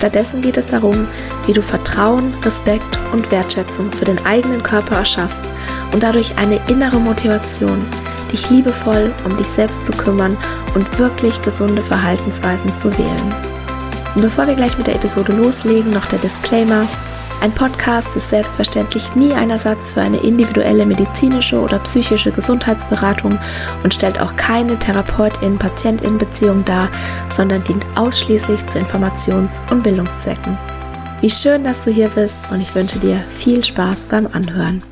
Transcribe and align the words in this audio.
Stattdessen 0.00 0.40
geht 0.40 0.56
es 0.56 0.68
darum, 0.68 1.06
wie 1.44 1.52
du 1.52 1.60
Vertrauen, 1.60 2.32
Respekt 2.42 2.98
und 3.12 3.30
Wertschätzung 3.30 3.92
für 3.92 4.06
den 4.06 4.24
eigenen 4.24 4.62
Körper 4.62 4.96
erschaffst 4.96 5.44
und 5.92 6.02
dadurch 6.02 6.38
eine 6.38 6.58
innere 6.70 6.98
Motivation, 6.98 7.84
dich 8.32 8.48
liebevoll 8.48 9.14
um 9.26 9.36
dich 9.36 9.48
selbst 9.48 9.84
zu 9.84 9.92
kümmern 9.92 10.38
und 10.74 10.98
wirklich 10.98 11.42
gesunde 11.42 11.82
Verhaltensweisen 11.82 12.74
zu 12.78 12.96
wählen. 12.96 13.34
Und 14.14 14.22
bevor 14.22 14.46
wir 14.46 14.54
gleich 14.54 14.78
mit 14.78 14.86
der 14.86 14.94
Episode 14.94 15.34
loslegen, 15.34 15.90
noch 15.90 16.06
der 16.06 16.18
Disclaimer. 16.20 16.88
Ein 17.40 17.52
Podcast 17.52 18.14
ist 18.16 18.28
selbstverständlich 18.28 19.14
nie 19.14 19.32
ein 19.32 19.48
Ersatz 19.48 19.92
für 19.92 20.02
eine 20.02 20.18
individuelle 20.22 20.84
medizinische 20.84 21.58
oder 21.58 21.78
psychische 21.78 22.32
Gesundheitsberatung 22.32 23.38
und 23.82 23.94
stellt 23.94 24.20
auch 24.20 24.36
keine 24.36 24.78
Therapeutin-Patientin-Beziehung 24.78 26.66
dar, 26.66 26.90
sondern 27.30 27.64
dient 27.64 27.86
ausschließlich 27.96 28.66
zu 28.66 28.78
Informations- 28.78 29.58
und 29.70 29.82
Bildungszwecken. 29.82 30.58
Wie 31.22 31.30
schön, 31.30 31.64
dass 31.64 31.82
du 31.82 31.90
hier 31.90 32.10
bist 32.10 32.36
und 32.50 32.60
ich 32.60 32.74
wünsche 32.74 32.98
dir 32.98 33.16
viel 33.38 33.64
Spaß 33.64 34.08
beim 34.08 34.26
Anhören. 34.26 34.82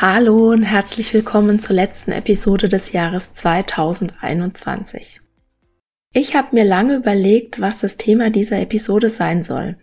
Hallo 0.00 0.50
und 0.50 0.64
herzlich 0.64 1.14
willkommen 1.14 1.60
zur 1.60 1.76
letzten 1.76 2.10
Episode 2.10 2.68
des 2.68 2.90
Jahres 2.90 3.34
2021. 3.34 5.20
Ich 6.12 6.34
habe 6.34 6.48
mir 6.50 6.64
lange 6.64 6.96
überlegt, 6.96 7.60
was 7.60 7.78
das 7.78 7.96
Thema 7.96 8.30
dieser 8.30 8.58
Episode 8.58 9.08
sein 9.08 9.44
soll. 9.44 9.76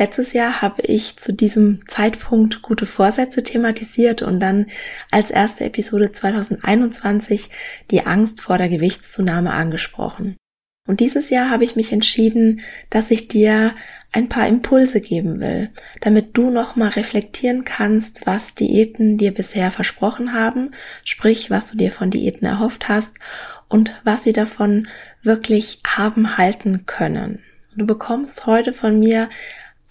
Letztes 0.00 0.32
Jahr 0.32 0.62
habe 0.62 0.80
ich 0.80 1.18
zu 1.18 1.30
diesem 1.30 1.86
Zeitpunkt 1.86 2.62
gute 2.62 2.86
Vorsätze 2.86 3.42
thematisiert 3.42 4.22
und 4.22 4.40
dann 4.40 4.64
als 5.10 5.30
erste 5.30 5.66
Episode 5.66 6.10
2021 6.10 7.50
die 7.90 8.06
Angst 8.06 8.40
vor 8.40 8.56
der 8.56 8.70
Gewichtszunahme 8.70 9.52
angesprochen. 9.52 10.38
Und 10.88 11.00
dieses 11.00 11.28
Jahr 11.28 11.50
habe 11.50 11.64
ich 11.64 11.76
mich 11.76 11.92
entschieden, 11.92 12.62
dass 12.88 13.10
ich 13.10 13.28
dir 13.28 13.74
ein 14.10 14.30
paar 14.30 14.48
Impulse 14.48 15.02
geben 15.02 15.38
will, 15.38 15.68
damit 16.00 16.34
du 16.34 16.48
nochmal 16.48 16.88
reflektieren 16.88 17.64
kannst, 17.64 18.26
was 18.26 18.54
Diäten 18.54 19.18
dir 19.18 19.34
bisher 19.34 19.70
versprochen 19.70 20.32
haben, 20.32 20.70
sprich, 21.04 21.50
was 21.50 21.72
du 21.72 21.76
dir 21.76 21.90
von 21.92 22.08
Diäten 22.08 22.46
erhofft 22.46 22.88
hast 22.88 23.18
und 23.68 24.00
was 24.02 24.22
sie 24.22 24.32
davon 24.32 24.88
wirklich 25.22 25.82
haben 25.86 26.38
halten 26.38 26.86
können. 26.86 27.40
Du 27.76 27.86
bekommst 27.86 28.46
heute 28.46 28.72
von 28.72 28.98
mir 28.98 29.28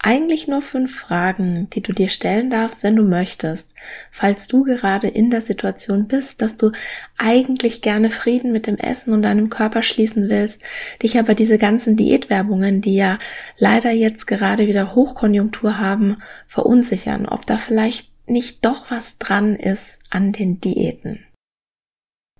eigentlich 0.02 0.48
nur 0.48 0.62
fünf 0.62 0.98
Fragen, 0.98 1.68
die 1.70 1.82
du 1.82 1.92
dir 1.92 2.08
stellen 2.08 2.48
darfst, 2.48 2.82
wenn 2.82 2.96
du 2.96 3.02
möchtest, 3.02 3.74
falls 4.10 4.48
du 4.48 4.64
gerade 4.64 5.08
in 5.08 5.30
der 5.30 5.42
Situation 5.42 6.08
bist, 6.08 6.40
dass 6.40 6.56
du 6.56 6.72
eigentlich 7.18 7.82
gerne 7.82 8.08
Frieden 8.08 8.50
mit 8.50 8.66
dem 8.66 8.78
Essen 8.78 9.12
und 9.12 9.22
deinem 9.22 9.50
Körper 9.50 9.82
schließen 9.82 10.30
willst, 10.30 10.62
dich 11.02 11.18
aber 11.18 11.34
diese 11.34 11.58
ganzen 11.58 11.96
Diätwerbungen, 11.96 12.80
die 12.80 12.94
ja 12.94 13.18
leider 13.58 13.90
jetzt 13.90 14.26
gerade 14.26 14.66
wieder 14.66 14.94
Hochkonjunktur 14.94 15.78
haben, 15.78 16.16
verunsichern, 16.46 17.26
ob 17.26 17.44
da 17.44 17.58
vielleicht 17.58 18.10
nicht 18.26 18.64
doch 18.64 18.90
was 18.90 19.18
dran 19.18 19.54
ist 19.54 19.98
an 20.08 20.32
den 20.32 20.60
Diäten. 20.60 21.26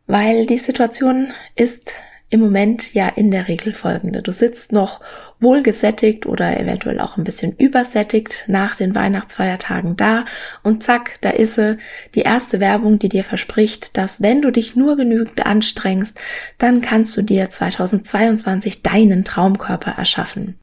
Weil 0.06 0.46
die 0.46 0.58
Situation 0.58 1.32
ist 1.56 1.92
im 2.30 2.40
Moment 2.40 2.94
ja 2.94 3.08
in 3.08 3.32
der 3.32 3.48
Regel 3.48 3.74
folgende. 3.74 4.22
Du 4.22 4.30
sitzt 4.30 4.72
noch 4.72 5.00
wohlgesättigt 5.40 6.26
oder 6.26 6.58
eventuell 6.58 7.00
auch 7.00 7.16
ein 7.16 7.24
bisschen 7.24 7.56
übersättigt 7.56 8.44
nach 8.46 8.76
den 8.76 8.94
Weihnachtsfeiertagen 8.94 9.96
da 9.96 10.24
und 10.62 10.84
zack, 10.84 11.20
da 11.22 11.30
ist 11.30 11.56
sie, 11.56 11.76
die 12.14 12.20
erste 12.20 12.60
Werbung, 12.60 13.00
die 13.00 13.08
dir 13.08 13.24
verspricht, 13.24 13.96
dass 13.96 14.22
wenn 14.22 14.42
du 14.42 14.52
dich 14.52 14.76
nur 14.76 14.96
genügend 14.96 15.44
anstrengst, 15.44 16.18
dann 16.58 16.80
kannst 16.80 17.16
du 17.16 17.22
dir 17.22 17.50
2022 17.50 18.82
deinen 18.82 19.24
Traumkörper 19.24 19.92
erschaffen. 19.98 20.60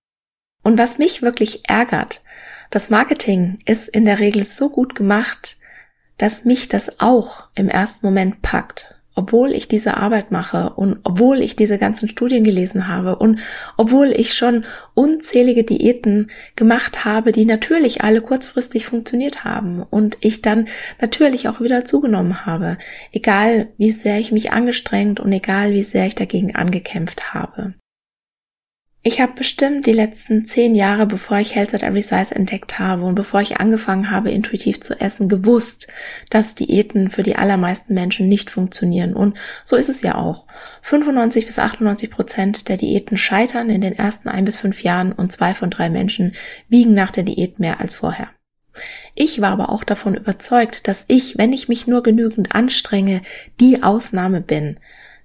Und 0.64 0.80
was 0.80 0.98
mich 0.98 1.22
wirklich 1.22 1.68
ärgert, 1.68 2.24
das 2.70 2.90
Marketing 2.90 3.60
ist 3.66 3.90
in 3.90 4.06
der 4.06 4.20
Regel 4.20 4.46
so 4.46 4.70
gut 4.70 4.96
gemacht, 4.96 5.58
dass 6.18 6.46
mich 6.46 6.70
das 6.70 7.00
auch 7.00 7.48
im 7.56 7.70
ersten 7.70 8.06
Moment 8.06 8.42
packt 8.42 8.97
obwohl 9.18 9.52
ich 9.52 9.68
diese 9.68 9.98
Arbeit 9.98 10.32
mache 10.32 10.70
und 10.76 11.00
obwohl 11.04 11.42
ich 11.42 11.56
diese 11.56 11.80
ganzen 11.80 12.08
Studien 12.08 12.44
gelesen 12.44 12.88
habe 12.88 13.16
und 13.16 13.40
obwohl 13.76 14.12
ich 14.12 14.36
schon 14.36 14.64
unzählige 14.94 15.64
Diäten 15.64 16.30
gemacht 16.56 17.04
habe, 17.04 17.32
die 17.32 17.46
natürlich 17.46 18.04
alle 18.04 18.22
kurzfristig 18.22 18.86
funktioniert 18.86 19.44
haben 19.44 19.82
und 19.82 20.18
ich 20.22 20.44
dann 20.44 20.68
natürlich 21.02 21.50
auch 21.50 21.60
wieder 21.60 21.84
zugenommen 21.84 22.46
habe, 22.46 22.78
egal 23.12 23.70
wie 23.78 23.92
sehr 23.92 24.20
ich 24.20 24.32
mich 24.32 24.52
angestrengt 24.52 25.20
und 25.20 25.32
egal 25.32 25.74
wie 25.74 25.84
sehr 25.84 26.06
ich 26.06 26.16
dagegen 26.16 26.56
angekämpft 26.56 27.34
habe. 27.34 27.74
Ich 29.04 29.22
habe 29.22 29.34
bestimmt 29.34 29.86
die 29.86 29.94
letzten 29.94 30.48
zehn 30.48 30.76
Jahre, 30.76 31.06
bevor 31.06 31.38
ich 31.38 31.56
Health 31.56 31.74
at 31.74 31.84
Every 31.84 32.02
Size 32.02 32.36
entdeckt 32.36 32.78
habe 32.78 33.06
und 33.06 33.16
bevor 33.16 33.42
ich 33.42 33.58
angefangen 33.58 34.12
habe, 34.12 34.32
intuitiv 34.32 34.82
zu 34.82 35.00
essen, 35.00 35.30
gewusst, 35.30 35.88
dass 36.30 36.56
Diäten 36.56 37.10
für 37.10 37.24
die 37.24 37.38
allermeisten 37.38 37.94
Menschen 37.94 38.28
nicht 38.28 38.52
funktionieren. 38.52 39.14
Und 39.14 39.38
so 39.64 39.76
ist 39.76 39.88
es 39.88 40.02
ja 40.02 40.16
auch. 40.16 40.46
95 40.82 41.46
bis 41.46 41.58
98 41.58 42.10
Prozent 42.10 42.70
der 42.70 42.78
Diäten 42.78 43.18
scheitern 43.18 43.70
in 43.70 43.82
den 43.82 43.94
ersten 43.94 44.28
ein 44.28 44.46
bis 44.46 44.58
fünf 44.58 44.84
Jahren 44.84 45.14
und 45.14 45.32
zwei 45.32 45.54
von 45.54 45.70
drei 45.70 45.90
Menschen 45.90 46.34
wiegen 46.68 46.94
nach 46.94 47.12
der 47.12 47.24
Diät 47.24 47.60
mehr 47.60 47.80
als 47.80 47.96
vorher. 47.96 48.30
Ich 49.16 49.42
war 49.42 49.52
aber 49.52 49.70
auch 49.70 49.84
davon 49.84 50.16
überzeugt, 50.16 50.88
dass 50.88 51.06
ich, 51.08 51.38
wenn 51.38 51.54
ich 51.54 51.70
mich 51.70 51.88
nur 51.88 52.04
genügend 52.04 52.54
anstrenge, 52.54 53.22
die 53.60 53.84
Ausnahme 53.84 54.42
bin. 54.42 54.80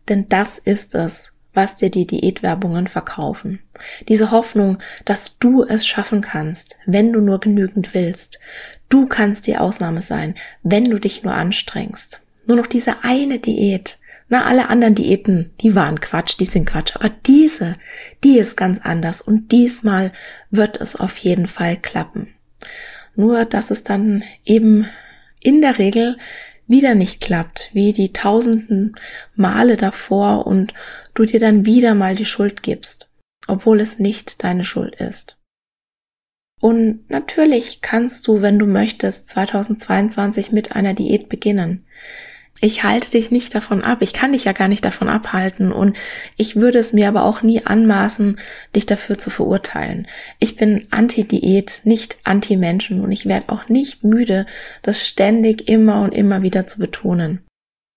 Denn 0.09 0.28
das 0.28 0.59
ist 0.59 0.94
es, 0.94 1.32
was 1.55 1.77
dir 1.77 1.91
die 1.91 2.07
Diätwerbungen 2.07 2.87
verkaufen. 2.87 3.61
Diese 4.09 4.31
Hoffnung, 4.31 4.79
dass 5.05 5.39
du 5.39 5.65
es 5.65 5.87
schaffen 5.87 6.21
kannst, 6.21 6.77
wenn 6.87 7.13
du 7.13 7.21
nur 7.21 7.41
genügend 7.41 7.95
willst. 7.95 8.39
Du 8.89 9.07
kannst 9.07 9.47
die 9.47 9.57
Ausnahme 9.57 10.01
sein, 10.01 10.35
wenn 10.62 10.85
du 10.85 10.99
dich 10.99 11.23
nur 11.23 11.35
anstrengst. 11.35 12.25
Nur 12.47 12.57
noch 12.57 12.67
diese 12.67 13.05
eine 13.05 13.39
Diät. 13.39 13.99
Na, 14.29 14.47
alle 14.47 14.71
anderen 14.71 14.95
Diäten, 14.95 15.53
die 15.61 15.75
waren 15.75 16.01
Quatsch, 16.01 16.37
die 16.41 16.47
sind 16.47 16.65
Quatsch. 16.65 16.95
Aber 16.95 17.11
diese, 17.11 17.77
die 18.25 18.39
ist 18.39 18.57
ganz 18.57 18.81
anders. 18.83 19.21
Und 19.21 19.53
diesmal 19.53 20.11
wird 20.51 20.81
es 20.81 20.97
auf 20.97 21.19
jeden 21.19 21.47
Fall 21.47 21.77
klappen. 21.77 22.35
Nur, 23.15 23.45
dass 23.45 23.71
es 23.71 23.83
dann 23.83 24.25
eben 24.45 24.89
in 25.41 25.61
der 25.61 25.79
Regel 25.79 26.17
wieder 26.67 26.95
nicht 26.95 27.21
klappt, 27.21 27.71
wie 27.73 27.93
die 27.93 28.12
tausenden 28.12 28.95
Male 29.34 29.77
davor 29.77 30.47
und 30.47 30.73
du 31.15 31.25
dir 31.25 31.41
dann 31.41 31.67
wieder 31.67 31.95
mal 31.95 32.15
die 32.15 32.25
Schuld 32.25 32.62
gibst, 32.62 33.11
obwohl 33.47 33.81
es 33.81 33.99
nicht 33.99 34.43
deine 34.44 34.64
Schuld 34.64 34.97
ist. 34.97 35.37
Und 36.61 37.11
natürlich 37.11 37.81
kannst 37.81 38.29
du, 38.29 38.41
wenn 38.41 38.59
du 38.59 38.67
möchtest, 38.67 39.29
2022 39.29 40.53
mit 40.53 40.76
einer 40.76 40.94
Diät 40.94 41.29
beginnen. 41.29 41.85
Ich 42.60 42.84
halte 42.84 43.10
dich 43.10 43.31
nicht 43.32 43.54
davon 43.54 43.82
ab. 43.82 44.02
Ich 44.02 44.12
kann 44.12 44.32
dich 44.32 44.44
ja 44.44 44.52
gar 44.52 44.69
nicht 44.69 44.84
davon 44.84 45.08
abhalten 45.08 45.72
und 45.72 45.96
ich 46.37 46.54
würde 46.54 46.78
es 46.78 46.93
mir 46.93 47.08
aber 47.08 47.25
auch 47.25 47.43
nie 47.43 47.64
anmaßen, 47.64 48.38
dich 48.76 48.87
dafür 48.87 49.19
zu 49.19 49.31
verurteilen. 49.31 50.06
Ich 50.38 50.56
bin 50.56 50.87
Anti-Diät, 50.90 51.81
nicht 51.84 52.19
Anti-Menschen 52.22 53.00
und 53.00 53.10
ich 53.10 53.26
werde 53.26 53.49
auch 53.49 53.69
nicht 53.69 54.04
müde, 54.04 54.46
das 54.82 55.04
ständig 55.04 55.69
immer 55.69 56.02
und 56.02 56.12
immer 56.14 56.43
wieder 56.43 56.66
zu 56.69 56.78
betonen. 56.78 57.40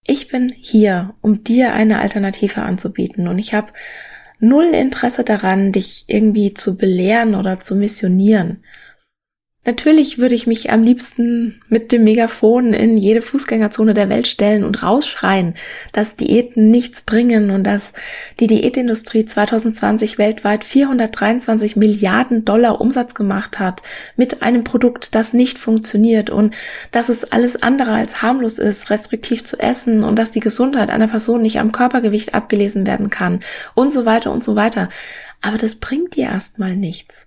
Ich 0.03 0.27
bin 0.27 0.53
hier, 0.59 1.15
um 1.21 1.43
dir 1.43 1.73
eine 1.73 1.99
Alternative 1.99 2.61
anzubieten 2.63 3.27
und 3.27 3.37
ich 3.37 3.53
habe 3.53 3.71
null 4.39 4.65
Interesse 4.65 5.23
daran, 5.23 5.71
dich 5.71 6.05
irgendwie 6.07 6.53
zu 6.53 6.77
belehren 6.77 7.35
oder 7.35 7.59
zu 7.59 7.75
missionieren. 7.75 8.63
Natürlich 9.67 10.19
würde 10.19 10.35
ich 10.35 10.45
mich 10.45 10.71
am 10.71 10.83
liebsten 10.83 11.59
mit 11.69 11.91
dem 11.91 12.03
Megafon 12.03 12.73
in 12.73 12.97
jede 12.97 13.23
Fußgängerzone 13.23 13.95
der 13.95 14.09
Welt 14.09 14.27
stellen 14.27 14.63
und 14.63 14.83
rausschreien, 14.83 15.55
dass 15.91 16.15
Diäten 16.15 16.69
nichts 16.69 17.01
bringen 17.01 17.49
und 17.49 17.63
dass 17.63 17.93
die 18.39 18.45
Diätindustrie 18.45 19.25
2020 19.25 20.19
weltweit 20.19 20.63
423 20.63 21.77
Milliarden 21.77 22.45
Dollar 22.45 22.79
Umsatz 22.79 23.15
gemacht 23.15 23.57
hat 23.57 23.81
mit 24.15 24.43
einem 24.43 24.63
Produkt, 24.63 25.15
das 25.15 25.33
nicht 25.33 25.57
funktioniert 25.57 26.29
und 26.29 26.53
dass 26.91 27.09
es 27.09 27.23
alles 27.23 27.61
andere 27.63 27.93
als 27.93 28.21
harmlos 28.21 28.59
ist, 28.59 28.91
restriktiv 28.91 29.45
zu 29.45 29.59
essen 29.59 30.03
und 30.03 30.19
dass 30.19 30.29
die 30.29 30.41
Gesundheit 30.41 30.91
einer 30.91 31.07
Person 31.07 31.41
nicht 31.41 31.59
am 31.59 31.71
Körpergewicht 31.71 32.35
abgelesen 32.35 32.85
werden 32.85 33.09
kann 33.09 33.39
und 33.73 33.91
so 33.91 34.05
weiter 34.05 34.31
und 34.31 34.43
so 34.43 34.55
weiter. 34.55 34.89
Aber 35.41 35.57
das 35.57 35.77
bringt 35.77 36.15
dir 36.15 36.25
erstmal 36.25 36.75
nichts 36.75 37.25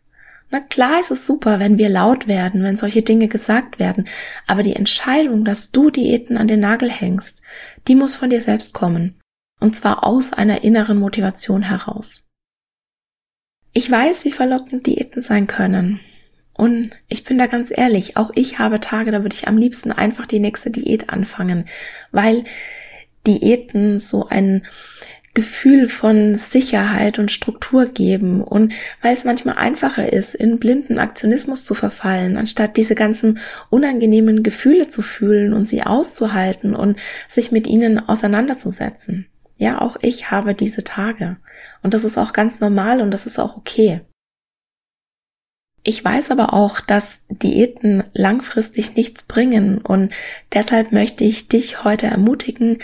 Na 0.50 0.60
klar 0.60 1.00
ist 1.00 1.10
es 1.10 1.26
super, 1.26 1.60
wenn 1.60 1.76
wir 1.76 1.90
laut 1.90 2.26
werden, 2.26 2.62
wenn 2.62 2.76
solche 2.76 3.02
Dinge 3.02 3.28
gesagt 3.28 3.78
werden, 3.78 4.08
aber 4.46 4.62
die 4.62 4.76
Entscheidung, 4.76 5.44
dass 5.44 5.72
du 5.72 5.90
Diäten 5.90 6.38
an 6.38 6.48
den 6.48 6.60
Nagel 6.60 6.90
hängst, 6.90 7.42
die 7.86 7.94
muss 7.94 8.16
von 8.16 8.30
dir 8.30 8.40
selbst 8.40 8.72
kommen. 8.72 9.20
Und 9.60 9.76
zwar 9.76 10.04
aus 10.04 10.32
einer 10.32 10.62
inneren 10.62 10.98
Motivation 10.98 11.62
heraus. 11.62 12.26
Ich 13.72 13.90
weiß, 13.90 14.24
wie 14.24 14.32
verlockend 14.32 14.86
Diäten 14.86 15.20
sein 15.20 15.46
können. 15.46 16.00
Und 16.54 16.90
ich 17.08 17.24
bin 17.24 17.38
da 17.38 17.46
ganz 17.46 17.70
ehrlich, 17.70 18.16
auch 18.16 18.30
ich 18.34 18.58
habe 18.58 18.80
Tage, 18.80 19.12
da 19.12 19.22
würde 19.22 19.36
ich 19.36 19.46
am 19.46 19.58
liebsten 19.58 19.92
einfach 19.92 20.26
die 20.26 20.40
nächste 20.40 20.70
Diät 20.70 21.10
anfangen, 21.10 21.68
weil 22.10 22.44
Diäten 23.26 23.98
so 23.98 24.26
ein 24.28 24.66
Gefühl 25.38 25.88
von 25.88 26.36
Sicherheit 26.36 27.20
und 27.20 27.30
Struktur 27.30 27.86
geben 27.86 28.42
und 28.42 28.72
weil 29.02 29.14
es 29.14 29.22
manchmal 29.22 29.54
einfacher 29.54 30.12
ist, 30.12 30.34
in 30.34 30.58
blinden 30.58 30.98
Aktionismus 30.98 31.64
zu 31.64 31.74
verfallen, 31.74 32.36
anstatt 32.36 32.76
diese 32.76 32.96
ganzen 32.96 33.38
unangenehmen 33.70 34.42
Gefühle 34.42 34.88
zu 34.88 35.00
fühlen 35.00 35.52
und 35.52 35.68
sie 35.68 35.84
auszuhalten 35.84 36.74
und 36.74 36.98
sich 37.28 37.52
mit 37.52 37.68
ihnen 37.68 38.00
auseinanderzusetzen. 38.00 39.28
Ja, 39.58 39.80
auch 39.80 39.96
ich 40.02 40.32
habe 40.32 40.56
diese 40.56 40.82
Tage 40.82 41.36
und 41.84 41.94
das 41.94 42.02
ist 42.02 42.18
auch 42.18 42.32
ganz 42.32 42.58
normal 42.58 43.00
und 43.00 43.12
das 43.12 43.24
ist 43.24 43.38
auch 43.38 43.56
okay. 43.56 44.00
Ich 45.84 46.04
weiß 46.04 46.32
aber 46.32 46.52
auch, 46.52 46.80
dass 46.80 47.20
Diäten 47.28 48.02
langfristig 48.12 48.96
nichts 48.96 49.22
bringen 49.22 49.78
und 49.78 50.12
deshalb 50.52 50.90
möchte 50.90 51.22
ich 51.22 51.46
dich 51.46 51.84
heute 51.84 52.08
ermutigen, 52.08 52.78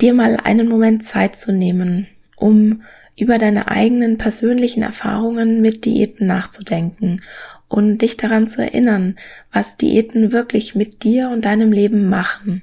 dir 0.00 0.14
mal 0.14 0.36
einen 0.36 0.68
Moment 0.68 1.04
Zeit 1.04 1.36
zu 1.36 1.52
nehmen, 1.52 2.08
um 2.36 2.82
über 3.16 3.38
deine 3.38 3.68
eigenen 3.68 4.18
persönlichen 4.18 4.82
Erfahrungen 4.82 5.62
mit 5.62 5.84
Diäten 5.84 6.26
nachzudenken 6.26 7.22
und 7.68 7.98
dich 7.98 8.16
daran 8.16 8.48
zu 8.48 8.62
erinnern, 8.62 9.16
was 9.52 9.76
Diäten 9.76 10.32
wirklich 10.32 10.74
mit 10.74 11.04
dir 11.04 11.30
und 11.30 11.44
deinem 11.44 11.72
Leben 11.72 12.08
machen, 12.08 12.62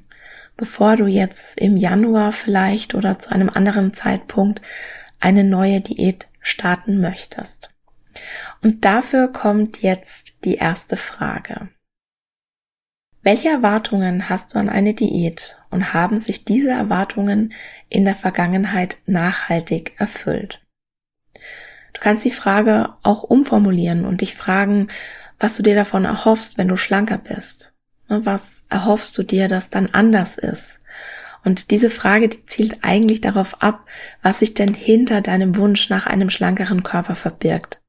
bevor 0.57 0.97
du 0.97 1.05
jetzt 1.05 1.57
im 1.57 1.77
Januar 1.77 2.31
vielleicht 2.31 2.95
oder 2.95 3.17
zu 3.17 3.31
einem 3.31 3.49
anderen 3.49 3.93
Zeitpunkt 3.93 4.61
eine 5.19 5.43
neue 5.43 5.81
Diät 5.81 6.27
starten 6.41 6.99
möchtest. 6.99 7.69
Und 8.61 8.83
dafür 8.83 9.29
kommt 9.29 9.81
jetzt 9.81 10.43
die 10.43 10.55
erste 10.55 10.97
Frage. 10.97 11.69
Welche 13.23 13.49
Erwartungen 13.49 14.29
hast 14.29 14.53
du 14.53 14.59
an 14.59 14.67
eine 14.67 14.95
Diät 14.95 15.57
und 15.69 15.93
haben 15.93 16.19
sich 16.19 16.43
diese 16.43 16.71
Erwartungen 16.71 17.53
in 17.87 18.03
der 18.03 18.15
Vergangenheit 18.15 18.97
nachhaltig 19.05 19.93
erfüllt? 19.97 20.61
Du 21.93 22.01
kannst 22.01 22.25
die 22.25 22.31
Frage 22.31 22.89
auch 23.03 23.21
umformulieren 23.21 24.05
und 24.05 24.21
dich 24.21 24.35
fragen, 24.35 24.87
was 25.39 25.55
du 25.55 25.61
dir 25.61 25.75
davon 25.75 26.05
erhoffst, 26.05 26.57
wenn 26.57 26.67
du 26.67 26.77
schlanker 26.77 27.19
bist. 27.19 27.73
Was 28.07 28.63
erhoffst 28.69 29.15
du 29.17 29.23
dir, 29.23 29.47
dass 29.47 29.69
dann 29.69 29.89
anders 29.91 30.37
ist? 30.37 30.79
Und 31.43 31.71
diese 31.71 31.89
Frage, 31.89 32.27
die 32.27 32.45
zielt 32.45 32.83
eigentlich 32.83 33.21
darauf 33.21 33.61
ab, 33.61 33.85
was 34.21 34.39
sich 34.39 34.53
denn 34.53 34.73
hinter 34.73 35.21
deinem 35.21 35.55
Wunsch 35.57 35.89
nach 35.89 36.07
einem 36.07 36.29
schlankeren 36.29 36.83
Körper 36.83 37.15
verbirgt. 37.15 37.80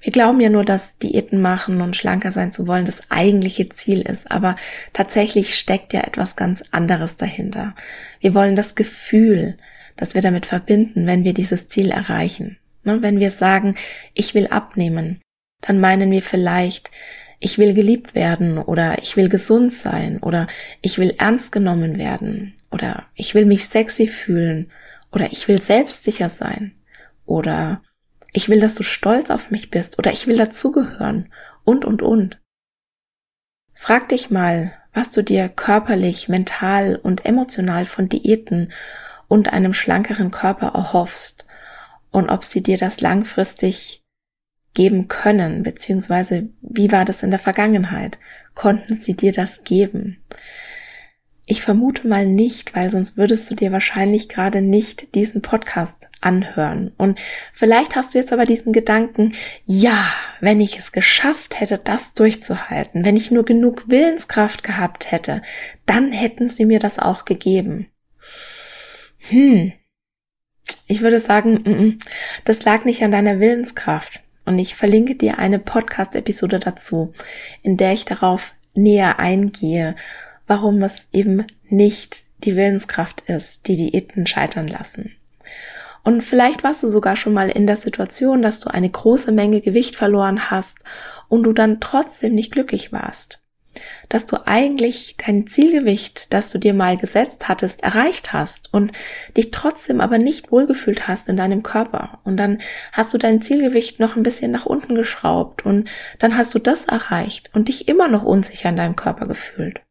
Wir 0.00 0.12
glauben 0.12 0.40
ja 0.40 0.50
nur, 0.50 0.64
dass 0.64 0.98
Diäten 0.98 1.40
machen 1.40 1.80
und 1.80 1.96
schlanker 1.96 2.32
sein 2.32 2.52
zu 2.52 2.66
wollen 2.66 2.84
das 2.84 3.10
eigentliche 3.10 3.68
Ziel 3.68 4.02
ist, 4.02 4.30
aber 4.30 4.56
tatsächlich 4.92 5.58
steckt 5.58 5.92
ja 5.92 6.02
etwas 6.02 6.36
ganz 6.36 6.62
anderes 6.70 7.16
dahinter. 7.16 7.74
Wir 8.20 8.34
wollen 8.34 8.56
das 8.56 8.74
Gefühl, 8.74 9.56
das 9.96 10.14
wir 10.14 10.22
damit 10.22 10.46
verbinden, 10.46 11.06
wenn 11.06 11.24
wir 11.24 11.32
dieses 11.32 11.68
Ziel 11.68 11.90
erreichen. 11.90 12.58
Ne, 12.84 13.00
wenn 13.00 13.18
wir 13.18 13.30
sagen, 13.30 13.76
ich 14.12 14.34
will 14.34 14.48
abnehmen, 14.48 15.22
dann 15.62 15.80
meinen 15.80 16.10
wir 16.10 16.22
vielleicht, 16.22 16.90
ich 17.40 17.58
will 17.58 17.72
geliebt 17.72 18.14
werden 18.14 18.58
oder 18.58 18.98
ich 18.98 19.16
will 19.16 19.30
gesund 19.30 19.72
sein 19.72 20.18
oder 20.18 20.46
ich 20.82 20.98
will 20.98 21.14
ernst 21.18 21.52
genommen 21.52 21.96
werden 21.96 22.54
oder 22.70 23.06
ich 23.14 23.34
will 23.34 23.46
mich 23.46 23.66
sexy 23.66 24.06
fühlen 24.06 24.70
oder 25.12 25.32
ich 25.32 25.48
will 25.48 25.62
selbstsicher 25.62 26.28
sein 26.28 26.72
oder 27.24 27.82
ich 28.34 28.48
will, 28.48 28.60
dass 28.60 28.74
du 28.74 28.82
stolz 28.82 29.30
auf 29.30 29.50
mich 29.50 29.70
bist 29.70 29.98
oder 29.98 30.12
ich 30.12 30.26
will 30.26 30.36
dazugehören 30.36 31.32
und, 31.64 31.84
und, 31.84 32.02
und. 32.02 32.40
Frag 33.72 34.08
dich 34.08 34.28
mal, 34.28 34.72
was 34.92 35.12
du 35.12 35.22
dir 35.22 35.48
körperlich, 35.48 36.28
mental 36.28 36.96
und 36.96 37.24
emotional 37.24 37.86
von 37.86 38.08
Diäten 38.08 38.72
und 39.28 39.52
einem 39.52 39.72
schlankeren 39.72 40.32
Körper 40.32 40.72
erhoffst 40.74 41.46
und 42.10 42.28
ob 42.28 42.44
sie 42.44 42.62
dir 42.62 42.76
das 42.76 43.00
langfristig 43.00 44.02
geben 44.74 45.06
können, 45.06 45.62
beziehungsweise 45.62 46.48
wie 46.60 46.90
war 46.90 47.04
das 47.04 47.22
in 47.22 47.30
der 47.30 47.38
Vergangenheit? 47.38 48.18
Konnten 48.54 48.96
sie 48.96 49.14
dir 49.14 49.32
das 49.32 49.62
geben? 49.62 50.18
Ich 51.46 51.60
vermute 51.60 52.08
mal 52.08 52.24
nicht, 52.24 52.74
weil 52.74 52.88
sonst 52.88 53.18
würdest 53.18 53.50
du 53.50 53.54
dir 53.54 53.70
wahrscheinlich 53.70 54.30
gerade 54.30 54.62
nicht 54.62 55.14
diesen 55.14 55.42
Podcast 55.42 56.08
anhören. 56.22 56.92
Und 56.96 57.20
vielleicht 57.52 57.96
hast 57.96 58.14
du 58.14 58.18
jetzt 58.18 58.32
aber 58.32 58.46
diesen 58.46 58.72
Gedanken, 58.72 59.34
ja, 59.64 60.08
wenn 60.40 60.60
ich 60.62 60.78
es 60.78 60.90
geschafft 60.90 61.60
hätte, 61.60 61.76
das 61.76 62.14
durchzuhalten, 62.14 63.04
wenn 63.04 63.18
ich 63.18 63.30
nur 63.30 63.44
genug 63.44 63.90
Willenskraft 63.90 64.62
gehabt 64.62 65.12
hätte, 65.12 65.42
dann 65.84 66.12
hätten 66.12 66.48
sie 66.48 66.64
mir 66.64 66.78
das 66.78 66.98
auch 66.98 67.26
gegeben. 67.26 67.88
Hm. 69.28 69.72
Ich 70.86 71.02
würde 71.02 71.20
sagen, 71.20 71.98
das 72.46 72.64
lag 72.64 72.86
nicht 72.86 73.02
an 73.02 73.12
deiner 73.12 73.38
Willenskraft. 73.38 74.20
Und 74.46 74.58
ich 74.58 74.76
verlinke 74.76 75.14
dir 75.14 75.38
eine 75.38 75.58
Podcast-Episode 75.58 76.58
dazu, 76.58 77.12
in 77.62 77.76
der 77.76 77.92
ich 77.92 78.04
darauf 78.04 78.54
näher 78.74 79.18
eingehe 79.18 79.94
warum 80.46 80.82
es 80.82 81.08
eben 81.12 81.46
nicht 81.68 82.24
die 82.38 82.56
Willenskraft 82.56 83.22
ist, 83.22 83.66
die 83.66 83.76
Diäten 83.76 84.26
scheitern 84.26 84.68
lassen. 84.68 85.16
Und 86.04 86.22
vielleicht 86.22 86.62
warst 86.62 86.82
du 86.82 86.86
sogar 86.86 87.16
schon 87.16 87.32
mal 87.32 87.48
in 87.48 87.66
der 87.66 87.76
Situation, 87.76 88.42
dass 88.42 88.60
du 88.60 88.68
eine 88.68 88.90
große 88.90 89.32
Menge 89.32 89.62
Gewicht 89.62 89.96
verloren 89.96 90.50
hast 90.50 90.78
und 91.28 91.44
du 91.44 91.52
dann 91.52 91.80
trotzdem 91.80 92.34
nicht 92.34 92.52
glücklich 92.52 92.92
warst. 92.92 93.40
Dass 94.08 94.26
du 94.26 94.36
eigentlich 94.46 95.16
dein 95.16 95.46
Zielgewicht, 95.46 96.32
das 96.32 96.50
du 96.50 96.58
dir 96.58 96.74
mal 96.74 96.96
gesetzt 96.96 97.48
hattest, 97.48 97.82
erreicht 97.82 98.32
hast 98.32 98.72
und 98.72 98.92
dich 99.36 99.50
trotzdem 99.50 100.00
aber 100.00 100.18
nicht 100.18 100.52
wohlgefühlt 100.52 101.08
hast 101.08 101.28
in 101.28 101.38
deinem 101.38 101.62
Körper. 101.62 102.20
Und 102.22 102.36
dann 102.36 102.58
hast 102.92 103.12
du 103.14 103.18
dein 103.18 103.42
Zielgewicht 103.42 103.98
noch 103.98 104.14
ein 104.14 104.22
bisschen 104.22 104.52
nach 104.52 104.66
unten 104.66 104.94
geschraubt 104.94 105.64
und 105.64 105.88
dann 106.18 106.36
hast 106.36 106.54
du 106.54 106.58
das 106.58 106.84
erreicht 106.84 107.50
und 107.54 107.68
dich 107.68 107.88
immer 107.88 108.08
noch 108.08 108.22
unsicher 108.22 108.68
in 108.68 108.76
deinem 108.76 108.94
Körper 108.94 109.26
gefühlt. 109.26 109.83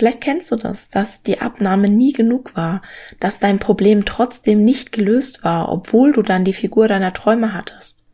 Vielleicht 0.00 0.22
kennst 0.22 0.50
du 0.50 0.56
das, 0.56 0.88
dass 0.88 1.24
die 1.24 1.42
Abnahme 1.42 1.90
nie 1.90 2.14
genug 2.14 2.56
war, 2.56 2.80
dass 3.18 3.38
dein 3.38 3.58
Problem 3.58 4.06
trotzdem 4.06 4.64
nicht 4.64 4.92
gelöst 4.92 5.44
war, 5.44 5.70
obwohl 5.70 6.12
du 6.12 6.22
dann 6.22 6.42
die 6.42 6.54
Figur 6.54 6.88
deiner 6.88 7.12
Träume 7.12 7.52
hattest. 7.52 8.06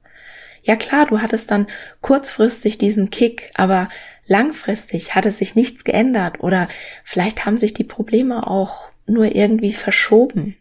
Ja 0.64 0.75
klar, 0.75 1.07
du 1.07 1.23
hattest 1.23 1.49
dann 1.52 1.69
kurzfristig 2.00 2.76
diesen 2.76 3.11
Kick, 3.11 3.52
aber 3.55 3.88
langfristig 4.26 5.14
hatte 5.14 5.31
sich 5.31 5.55
nichts 5.55 5.85
geändert 5.85 6.40
oder 6.40 6.66
vielleicht 7.05 7.47
haben 7.47 7.57
sich 7.57 7.73
die 7.73 7.85
Probleme 7.85 8.49
auch 8.49 8.90
nur 9.07 9.37
irgendwie 9.37 9.73
verschoben. 9.73 10.57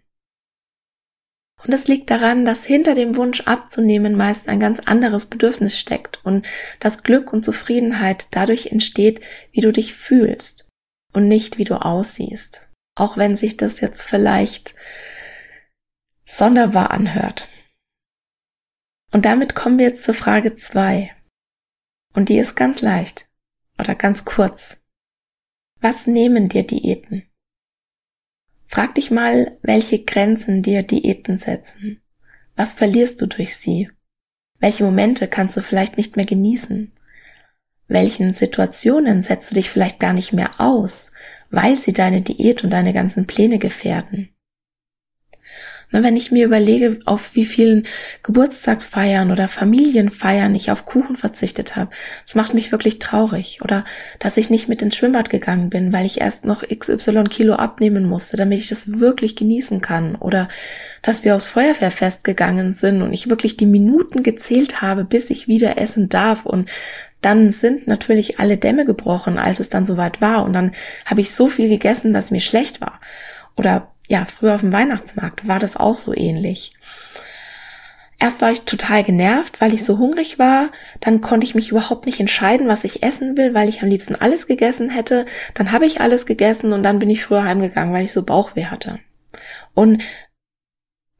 Und 1.66 1.74
es 1.74 1.88
liegt 1.88 2.12
daran, 2.12 2.46
dass 2.46 2.66
hinter 2.66 2.94
dem 2.94 3.16
Wunsch 3.16 3.42
abzunehmen 3.48 4.16
meist 4.16 4.48
ein 4.48 4.60
ganz 4.60 4.80
anderes 4.82 5.26
Bedürfnis 5.26 5.76
steckt 5.80 6.24
und 6.24 6.46
dass 6.80 7.02
Glück 7.02 7.34
und 7.34 7.44
Zufriedenheit 7.44 8.28
dadurch 8.30 8.68
entsteht, 8.68 9.22
wie 9.52 9.62
du 9.62 9.74
dich 9.74 9.96
fühlst 9.96 10.65
und 11.16 11.28
nicht 11.28 11.58
wie 11.58 11.64
du 11.64 11.76
aussiehst. 11.82 12.68
Auch 12.96 13.18
wenn 13.18 13.36
sich 13.36 13.58
das 13.58 13.80
jetzt 13.82 14.04
vielleicht 14.04 14.76
sonderbar 16.26 16.92
anhört. 16.92 17.48
Und 19.12 19.26
damit 19.26 19.56
kommen 19.56 19.78
wir 19.78 19.88
jetzt 19.88 20.04
zur 20.04 20.14
Frage 20.14 20.56
zwei. 20.56 21.16
Und 22.14 22.30
die 22.30 22.38
ist 22.38 22.56
ganz 22.56 22.82
leicht 22.82 23.28
oder 23.78 23.96
ganz 23.96 24.26
kurz. 24.26 24.82
Was 25.80 26.08
nehmen 26.08 26.50
dir 26.50 26.64
Diäten? 26.64 27.24
Frag 28.68 28.96
dich 28.96 29.12
mal, 29.12 29.58
welche 29.62 30.04
Grenzen 30.04 30.64
dir 30.64 30.84
Diäten 30.84 31.38
setzen. 31.38 32.02
Was 32.56 32.74
verlierst 32.74 33.22
du 33.22 33.28
durch 33.28 33.56
sie? 33.56 33.90
Welche 34.60 34.84
Momente 34.84 35.28
kannst 35.28 35.56
du 35.56 35.62
vielleicht 35.62 35.98
nicht 35.98 36.16
mehr 36.16 36.26
genießen? 36.26 36.92
Welchen 37.88 38.34
Situationen 38.34 39.22
setzt 39.22 39.52
du 39.52 39.56
dich 39.56 39.70
vielleicht 39.70 40.00
gar 40.00 40.14
nicht 40.14 40.34
mehr 40.34 40.52
aus, 40.60 41.12
weil 41.50 41.80
sie 41.80 41.94
deine 41.94 42.22
Diät 42.22 42.64
und 42.64 42.72
deine 42.72 42.94
ganzen 42.94 43.28
Pläne 43.28 43.60
gefährden? 43.60 44.36
Ne, 45.92 46.02
wenn 46.04 46.18
ich 46.18 46.32
mir 46.32 46.46
überlege, 46.46 47.00
auf 47.06 47.36
wie 47.36 47.46
vielen 47.46 47.84
Geburtstagsfeiern 48.24 49.32
oder 49.32 49.48
Familienfeiern 49.48 50.56
ich 50.56 50.72
auf 50.72 50.86
Kuchen 50.86 51.16
verzichtet 51.16 51.76
habe, 51.76 51.92
das 52.26 52.36
macht 52.36 52.54
mich 52.54 52.72
wirklich 52.72 53.00
traurig. 53.00 53.60
Oder 53.64 53.84
dass 54.20 54.38
ich 54.38 54.50
nicht 54.50 54.68
mit 54.68 54.82
ins 54.82 54.96
Schwimmbad 54.96 55.30
gegangen 55.30 55.70
bin, 55.70 55.94
weil 55.94 56.06
ich 56.06 56.20
erst 56.20 56.44
noch 56.44 56.64
XY 56.64 57.26
Kilo 57.26 57.54
abnehmen 57.54 58.06
musste, 58.06 58.36
damit 58.36 58.60
ich 58.60 58.70
das 58.70 59.00
wirklich 59.00 59.36
genießen 59.36 59.80
kann. 59.80 60.16
Oder 60.16 60.48
dass 61.02 61.24
wir 61.24 61.36
aufs 61.36 61.48
Feuerwehrfest 61.48 62.24
gegangen 62.24 62.74
sind 62.74 63.02
und 63.02 63.14
ich 63.14 63.30
wirklich 63.30 63.56
die 63.56 63.68
Minuten 63.68 64.24
gezählt 64.24 64.82
habe, 64.82 65.06
bis 65.06 65.30
ich 65.30 65.48
wieder 65.48 65.78
essen 65.78 66.10
darf. 66.10 66.46
Und 66.48 66.68
dann 67.22 67.50
sind 67.50 67.88
natürlich 67.88 68.40
alle 68.40 68.58
Dämme 68.58 68.86
gebrochen, 68.86 69.38
als 69.38 69.60
es 69.60 69.70
dann 69.70 69.86
soweit 69.86 70.22
war. 70.22 70.44
Und 70.44 70.54
dann 70.54 70.72
habe 71.06 71.22
ich 71.22 71.32
so 71.32 71.48
viel 71.48 71.70
gegessen, 71.70 72.14
dass 72.14 72.32
mir 72.32 72.42
schlecht 72.42 72.82
war. 72.82 73.00
Oder 73.56 73.92
ja, 74.08 74.26
früher 74.26 74.56
auf 74.56 74.62
dem 74.62 74.74
Weihnachtsmarkt 74.74 75.48
war 75.48 75.60
das 75.60 75.76
auch 75.76 75.98
so 75.98 76.16
ähnlich. 76.16 76.74
Erst 78.18 78.42
war 78.42 78.52
ich 78.52 78.62
total 78.62 79.04
genervt, 79.04 79.60
weil 79.60 79.74
ich 79.74 79.84
so 79.84 79.98
hungrig 79.98 80.40
war. 80.40 80.72
Dann 81.02 81.20
konnte 81.20 81.46
ich 81.46 81.56
mich 81.56 81.72
überhaupt 81.72 82.06
nicht 82.06 82.20
entscheiden, 82.20 82.68
was 82.68 82.84
ich 82.84 83.04
essen 83.04 83.36
will, 83.38 83.54
weil 83.54 83.68
ich 83.68 83.82
am 83.82 83.90
liebsten 83.90 84.16
alles 84.16 84.48
gegessen 84.48 84.90
hätte. 84.90 85.26
Dann 85.54 85.72
habe 85.72 85.86
ich 85.86 86.00
alles 86.02 86.26
gegessen 86.26 86.72
und 86.72 86.84
dann 86.84 87.00
bin 87.00 87.10
ich 87.10 87.24
früher 87.24 87.44
heimgegangen, 87.44 87.94
weil 87.94 88.06
ich 88.06 88.14
so 88.14 88.24
Bauchweh 88.24 88.66
hatte. 88.66 89.00
Und 89.74 90.02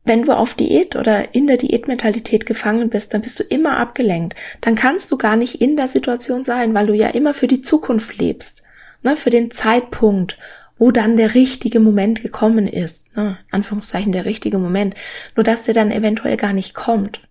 wenn 0.06 0.24
du 0.24 0.34
auf 0.34 0.54
Diät 0.54 0.96
oder 0.96 1.34
in 1.34 1.48
der 1.48 1.58
Diätmentalität 1.58 2.46
gefangen 2.46 2.90
bist, 2.90 3.14
dann 3.14 3.22
bist 3.22 3.40
du 3.40 3.44
immer 3.44 3.78
abgelenkt. 3.78 4.36
Dann 4.62 4.76
kannst 4.76 5.12
du 5.12 5.18
gar 5.18 5.36
nicht 5.36 5.62
in 5.62 5.76
der 5.76 5.88
Situation 5.88 6.46
sein, 6.46 6.74
weil 6.74 6.88
du 6.88 6.94
ja 6.94 7.08
immer 7.10 7.34
für 7.34 7.48
die 7.48 7.62
Zukunft 7.62 8.18
lebst, 8.18 8.64
ne, 9.02 9.16
für 9.16 9.32
den 9.32 9.52
Zeitpunkt 9.52 10.38
wo 10.78 10.92
dann 10.92 11.18
der 11.18 11.36
richtige 11.36 11.80
Moment 11.80 12.22
gekommen 12.22 12.68
ist. 12.68 13.16
Ne? 13.16 13.38
Anführungszeichen 13.52 14.12
der 14.12 14.26
richtige 14.26 14.58
Moment. 14.58 14.96
Nur 15.36 15.44
dass 15.44 15.64
der 15.64 15.74
dann 15.74 15.92
eventuell 15.92 16.38
gar 16.38 16.54
nicht 16.54 16.74
kommt. 16.74 17.22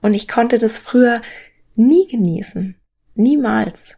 Und 0.00 0.14
ich 0.14 0.28
konnte 0.28 0.58
das 0.58 0.78
früher 0.78 1.22
nie 1.74 2.06
genießen. 2.08 2.76
Niemals. 3.14 3.96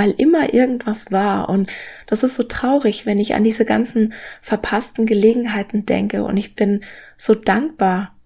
Weil 0.00 0.12
immer 0.12 0.54
irgendwas 0.54 1.12
war. 1.12 1.50
Und 1.50 1.70
das 2.06 2.22
ist 2.22 2.34
so 2.34 2.44
traurig, 2.44 3.04
wenn 3.04 3.18
ich 3.18 3.34
an 3.34 3.44
diese 3.44 3.66
ganzen 3.66 4.14
verpassten 4.40 5.04
Gelegenheiten 5.04 5.84
denke. 5.84 6.24
Und 6.24 6.38
ich 6.38 6.54
bin 6.54 6.82
so 7.18 7.34
dankbar, 7.34 8.18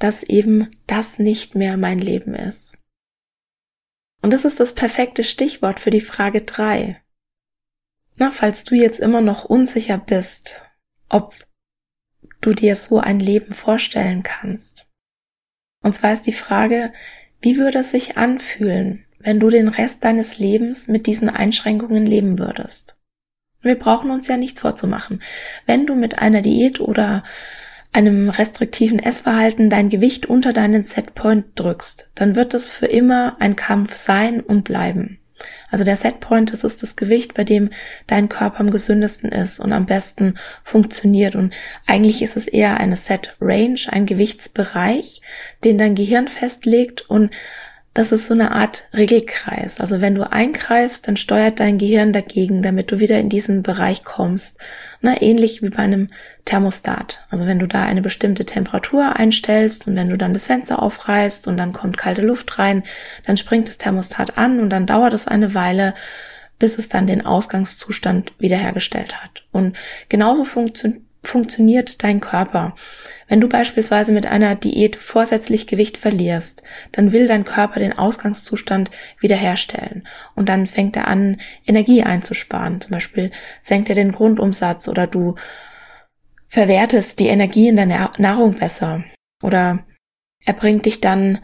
dass 0.00 0.24
eben 0.24 0.68
das 0.88 1.20
nicht 1.20 1.54
mehr 1.54 1.76
mein 1.76 2.00
Leben 2.00 2.34
ist. 2.34 2.78
Und 4.22 4.32
das 4.32 4.44
ist 4.44 4.58
das 4.58 4.74
perfekte 4.74 5.22
Stichwort 5.22 5.78
für 5.78 5.90
die 5.90 6.00
Frage 6.00 6.40
drei. 6.40 7.00
Na, 8.16 8.32
falls 8.32 8.64
du 8.64 8.74
jetzt 8.74 8.98
immer 8.98 9.20
noch 9.20 9.44
unsicher 9.44 9.98
bist, 9.98 10.60
ob 11.08 11.36
du 12.40 12.54
dir 12.54 12.74
so 12.74 12.98
ein 12.98 13.20
Leben 13.20 13.54
vorstellen 13.54 14.24
kannst. 14.24 14.90
Und 15.80 15.94
zwar 15.94 16.12
ist 16.12 16.26
die 16.26 16.32
Frage, 16.32 16.92
wie 17.40 17.56
würde 17.56 17.78
es 17.78 17.92
sich 17.92 18.16
anfühlen, 18.16 19.06
wenn 19.20 19.38
du 19.38 19.50
den 19.50 19.68
Rest 19.68 20.02
deines 20.04 20.38
Lebens 20.38 20.88
mit 20.88 21.06
diesen 21.06 21.28
Einschränkungen 21.28 22.06
leben 22.06 22.38
würdest? 22.38 22.96
Wir 23.62 23.74
brauchen 23.74 24.10
uns 24.10 24.26
ja 24.28 24.36
nichts 24.36 24.60
vorzumachen. 24.60 25.22
Wenn 25.66 25.86
du 25.86 25.94
mit 25.94 26.18
einer 26.18 26.40
Diät 26.40 26.80
oder 26.80 27.22
einem 27.92 28.30
restriktiven 28.30 28.98
Essverhalten 28.98 29.68
dein 29.68 29.90
Gewicht 29.90 30.26
unter 30.26 30.52
deinen 30.52 30.82
Setpoint 30.84 31.46
drückst, 31.56 32.10
dann 32.14 32.36
wird 32.36 32.54
es 32.54 32.70
für 32.70 32.86
immer 32.86 33.36
ein 33.40 33.56
Kampf 33.56 33.94
sein 33.94 34.40
und 34.40 34.64
bleiben. 34.64 35.18
Also 35.70 35.84
der 35.84 35.96
Setpoint, 35.96 36.52
das 36.52 36.64
ist 36.64 36.82
das 36.82 36.96
Gewicht, 36.96 37.34
bei 37.34 37.44
dem 37.44 37.70
dein 38.06 38.28
Körper 38.28 38.60
am 38.60 38.70
gesündesten 38.70 39.32
ist 39.32 39.58
und 39.58 39.72
am 39.72 39.86
besten 39.86 40.34
funktioniert. 40.62 41.34
Und 41.34 41.54
eigentlich 41.86 42.22
ist 42.22 42.36
es 42.36 42.46
eher 42.46 42.76
eine 42.76 42.96
Set 42.96 43.36
Range, 43.40 43.80
ein 43.88 44.06
Gewichtsbereich, 44.06 45.22
den 45.64 45.78
dein 45.78 45.94
Gehirn 45.94 46.28
festlegt 46.28 47.08
und 47.08 47.30
das 47.92 48.12
ist 48.12 48.28
so 48.28 48.34
eine 48.34 48.52
Art 48.52 48.84
Regelkreis. 48.94 49.80
Also 49.80 50.00
wenn 50.00 50.14
du 50.14 50.30
eingreifst, 50.30 51.08
dann 51.08 51.16
steuert 51.16 51.58
dein 51.58 51.76
Gehirn 51.76 52.12
dagegen, 52.12 52.62
damit 52.62 52.92
du 52.92 53.00
wieder 53.00 53.18
in 53.18 53.28
diesen 53.28 53.64
Bereich 53.64 54.04
kommst. 54.04 54.60
Na, 55.00 55.20
ähnlich 55.20 55.60
wie 55.62 55.70
bei 55.70 55.78
einem 55.78 56.06
Thermostat. 56.44 57.24
Also 57.30 57.46
wenn 57.46 57.58
du 57.58 57.66
da 57.66 57.82
eine 57.82 58.00
bestimmte 58.00 58.44
Temperatur 58.44 59.16
einstellst 59.16 59.88
und 59.88 59.96
wenn 59.96 60.08
du 60.08 60.16
dann 60.16 60.32
das 60.32 60.46
Fenster 60.46 60.80
aufreißt 60.80 61.48
und 61.48 61.56
dann 61.56 61.72
kommt 61.72 61.98
kalte 61.98 62.22
Luft 62.22 62.60
rein, 62.60 62.84
dann 63.26 63.36
springt 63.36 63.66
das 63.66 63.78
Thermostat 63.78 64.38
an 64.38 64.60
und 64.60 64.70
dann 64.70 64.86
dauert 64.86 65.12
es 65.12 65.26
eine 65.26 65.54
Weile, 65.54 65.94
bis 66.60 66.78
es 66.78 66.88
dann 66.88 67.08
den 67.08 67.26
Ausgangszustand 67.26 68.34
wiederhergestellt 68.38 69.20
hat. 69.20 69.42
Und 69.50 69.76
genauso 70.08 70.44
funktioniert 70.44 71.02
funktioniert 71.22 72.02
dein 72.02 72.20
Körper. 72.20 72.74
Wenn 73.28 73.40
du 73.40 73.48
beispielsweise 73.48 74.12
mit 74.12 74.26
einer 74.26 74.54
Diät 74.54 74.96
vorsätzlich 74.96 75.66
Gewicht 75.66 75.98
verlierst, 75.98 76.62
dann 76.92 77.12
will 77.12 77.26
dein 77.28 77.44
Körper 77.44 77.80
den 77.80 77.96
Ausgangszustand 77.96 78.90
wiederherstellen 79.20 80.06
und 80.34 80.48
dann 80.48 80.66
fängt 80.66 80.96
er 80.96 81.08
an, 81.08 81.36
Energie 81.66 82.02
einzusparen. 82.02 82.80
Zum 82.80 82.92
Beispiel 82.92 83.30
senkt 83.60 83.88
er 83.88 83.94
den 83.94 84.12
Grundumsatz 84.12 84.88
oder 84.88 85.06
du 85.06 85.36
verwertest 86.48 87.20
die 87.20 87.28
Energie 87.28 87.68
in 87.68 87.76
deiner 87.76 88.12
Nahrung 88.18 88.56
besser 88.56 89.04
oder 89.42 89.84
er 90.44 90.54
bringt 90.54 90.86
dich 90.86 91.00
dann 91.00 91.38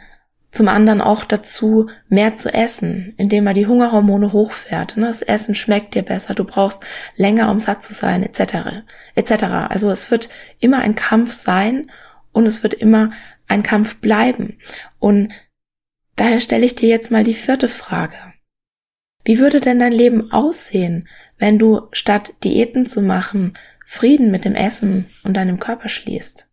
zum 0.57 0.69
anderen 0.69 1.01
auch 1.01 1.25
dazu, 1.25 1.89
mehr 2.09 2.35
zu 2.35 2.53
essen, 2.53 3.15
indem 3.17 3.47
er 3.47 3.55
die 3.55 3.67
Hungerhormone 3.67 4.33
hochfährt. 4.33 4.97
Ne? 4.97 5.07
Das 5.07 5.23
Essen 5.23 5.55
schmeckt 5.55 5.95
dir 5.95 6.03
besser, 6.03 6.35
du 6.35 6.45
brauchst 6.45 6.81
länger, 7.15 7.51
um 7.51 7.61
satt 7.61 7.85
zu 7.85 7.93
sein, 7.93 8.23
etc. 8.23 8.85
etc. 9.15 9.45
Also 9.69 9.91
es 9.91 10.11
wird 10.11 10.29
immer 10.59 10.79
ein 10.79 10.95
Kampf 10.95 11.33
sein 11.33 11.87
und 12.33 12.47
es 12.47 12.63
wird 12.63 12.75
immer 12.75 13.11
ein 13.47 13.63
Kampf 13.63 14.01
bleiben. 14.01 14.59
Und 14.99 15.33
daher 16.17 16.41
stelle 16.41 16.67
ich 16.67 16.75
dir 16.75 16.89
jetzt 16.89 17.11
mal 17.11 17.25
die 17.25 17.35
vierte 17.35 17.69
Frage. 17.69 18.17
Wie 19.25 19.39
würde 19.39 19.61
denn 19.61 19.79
dein 19.79 19.93
Leben 19.93 20.33
aussehen, 20.33 21.09
wenn 21.39 21.59
du 21.59 21.89
statt 21.93 22.35
Diäten 22.45 22.87
zu 22.87 23.03
machen, 23.03 23.59
Frieden 23.85 24.31
mit 24.31 24.45
dem 24.45 24.55
Essen 24.55 25.07
und 25.23 25.35
deinem 25.35 25.61
Körper 25.61 25.89
schließt? 25.89 26.49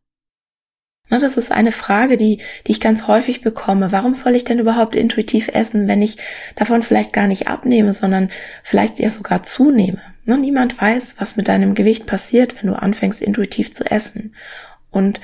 Ne, 1.13 1.19
das 1.19 1.37
ist 1.37 1.51
eine 1.51 1.71
Frage, 1.71 2.17
die, 2.17 2.39
die 2.65 2.71
ich 2.71 2.79
ganz 2.79 3.05
häufig 3.05 3.41
bekomme. 3.41 3.91
Warum 3.91 4.15
soll 4.15 4.33
ich 4.33 4.45
denn 4.45 4.57
überhaupt 4.57 4.95
intuitiv 4.95 5.47
essen, 5.47 5.87
wenn 5.87 6.01
ich 6.01 6.17
davon 6.55 6.81
vielleicht 6.81 7.13
gar 7.13 7.27
nicht 7.27 7.47
abnehme, 7.47 7.93
sondern 7.93 8.31
vielleicht 8.63 8.97
ja 8.97 9.11
sogar 9.11 9.43
zunehme? 9.43 10.01
Ne, 10.25 10.39
niemand 10.39 10.81
weiß, 10.81 11.17
was 11.19 11.35
mit 11.35 11.49
deinem 11.49 11.75
Gewicht 11.75 12.07
passiert, 12.07 12.55
wenn 12.55 12.71
du 12.71 12.73
anfängst, 12.73 13.21
intuitiv 13.21 13.71
zu 13.71 13.83
essen. 13.91 14.33
Und 14.89 15.21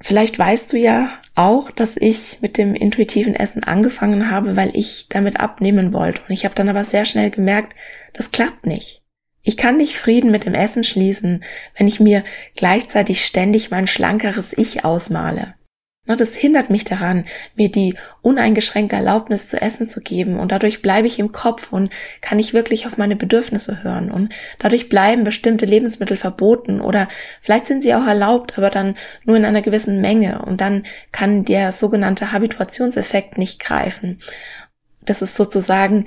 vielleicht 0.00 0.38
weißt 0.38 0.72
du 0.72 0.78
ja 0.78 1.10
auch, 1.34 1.70
dass 1.70 1.98
ich 1.98 2.38
mit 2.40 2.56
dem 2.56 2.74
intuitiven 2.74 3.34
Essen 3.34 3.62
angefangen 3.62 4.30
habe, 4.30 4.56
weil 4.56 4.74
ich 4.74 5.10
damit 5.10 5.38
abnehmen 5.38 5.92
wollte. 5.92 6.22
Und 6.22 6.30
ich 6.30 6.46
habe 6.46 6.54
dann 6.54 6.70
aber 6.70 6.84
sehr 6.84 7.04
schnell 7.04 7.28
gemerkt, 7.28 7.76
das 8.14 8.32
klappt 8.32 8.64
nicht. 8.64 9.03
Ich 9.46 9.58
kann 9.58 9.76
nicht 9.76 9.98
Frieden 9.98 10.30
mit 10.30 10.46
dem 10.46 10.54
Essen 10.54 10.84
schließen, 10.84 11.44
wenn 11.76 11.86
ich 11.86 12.00
mir 12.00 12.24
gleichzeitig 12.56 13.24
ständig 13.24 13.70
mein 13.70 13.86
schlankeres 13.86 14.54
Ich 14.56 14.84
ausmale. 14.86 15.54
Das 16.06 16.34
hindert 16.34 16.68
mich 16.68 16.84
daran, 16.84 17.24
mir 17.54 17.70
die 17.70 17.94
uneingeschränkte 18.20 18.96
Erlaubnis 18.96 19.48
zu 19.48 19.60
essen 19.60 19.86
zu 19.86 20.02
geben 20.02 20.38
und 20.38 20.52
dadurch 20.52 20.82
bleibe 20.82 21.06
ich 21.06 21.18
im 21.18 21.32
Kopf 21.32 21.72
und 21.72 21.90
kann 22.20 22.38
ich 22.38 22.52
wirklich 22.52 22.86
auf 22.86 22.98
meine 22.98 23.16
Bedürfnisse 23.16 23.82
hören 23.82 24.10
und 24.10 24.34
dadurch 24.58 24.90
bleiben 24.90 25.24
bestimmte 25.24 25.64
Lebensmittel 25.64 26.18
verboten 26.18 26.82
oder 26.82 27.08
vielleicht 27.40 27.66
sind 27.66 27.82
sie 27.82 27.94
auch 27.94 28.06
erlaubt, 28.06 28.58
aber 28.58 28.68
dann 28.68 28.96
nur 29.24 29.36
in 29.36 29.46
einer 29.46 29.62
gewissen 29.62 30.02
Menge 30.02 30.42
und 30.42 30.60
dann 30.60 30.84
kann 31.10 31.46
der 31.46 31.72
sogenannte 31.72 32.32
Habituationseffekt 32.32 33.38
nicht 33.38 33.58
greifen. 33.58 34.20
Das 35.06 35.22
ist 35.22 35.36
sozusagen 35.36 36.04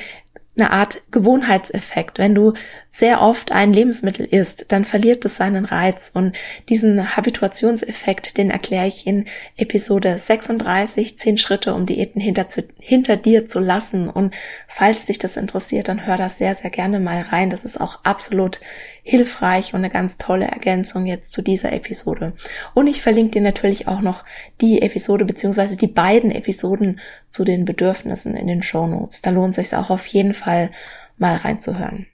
eine 0.58 0.72
Art 0.72 1.02
Gewohnheitseffekt. 1.12 2.18
Wenn 2.20 2.36
du 2.36 2.54
sehr 2.98 3.22
oft 3.22 3.52
ein 3.52 3.74
Lebensmittel 3.74 4.26
isst, 4.26 4.66
dann 4.70 4.84
verliert 4.84 5.24
es 5.24 5.38
seinen 5.38 5.66
Reiz. 5.66 6.10
Und 6.12 6.36
diesen 6.68 7.16
Habituationseffekt, 7.16 8.38
den 8.38 8.50
erkläre 8.50 8.88
ich 8.88 9.06
in 9.06 9.26
Episode 9.56 10.18
36, 10.18 11.20
10 11.20 11.38
Schritte, 11.38 11.76
um 11.76 11.86
Diäten 11.86 12.20
hinter, 12.20 12.50
zu, 12.50 12.64
hinter 12.80 13.16
dir 13.16 13.46
zu 13.46 13.60
lassen. 13.60 14.10
Und 14.10 14.34
falls 14.68 15.06
dich 15.06 15.20
das 15.20 15.38
interessiert, 15.38 15.90
dann 15.90 16.08
hör 16.08 16.18
das 16.18 16.40
sehr, 16.40 16.56
sehr 16.56 16.72
gerne 16.72 17.00
mal 17.00 17.22
rein. 17.22 17.52
Das 17.52 17.66
ist 17.66 17.80
auch 17.80 18.00
absolut 18.04 18.62
hilfreich 19.04 19.76
und 19.76 19.82
eine 19.82 19.92
ganz 19.92 20.18
tolle 20.18 20.48
Ergänzung 20.48 21.06
jetzt 21.06 21.34
zu 21.34 21.44
dieser 21.44 21.72
Episode. 21.74 22.34
Und 22.74 22.88
ich 22.88 23.04
verlinke 23.04 23.34
dir 23.34 23.42
natürlich 23.42 23.88
auch 23.88 24.02
noch 24.02 24.26
die 24.60 24.82
Episode 24.82 25.24
beziehungsweise 25.24 25.78
die 25.78 25.86
beiden 25.86 26.32
Episoden 26.32 27.00
zu 27.30 27.46
den 27.46 27.64
Bedürfnissen 27.64 28.36
in 28.36 28.48
den 28.48 28.64
Show 28.64 28.88
Notes. 28.88 29.22
Da 29.22 29.30
lohnt 29.30 29.56
es 29.56 29.70
sich 29.70 29.78
auch 29.78 29.92
auf 29.92 30.08
jeden 30.08 30.34
Fall 30.34 30.72
mal 31.18 31.36
reinzuhören. 31.36 32.08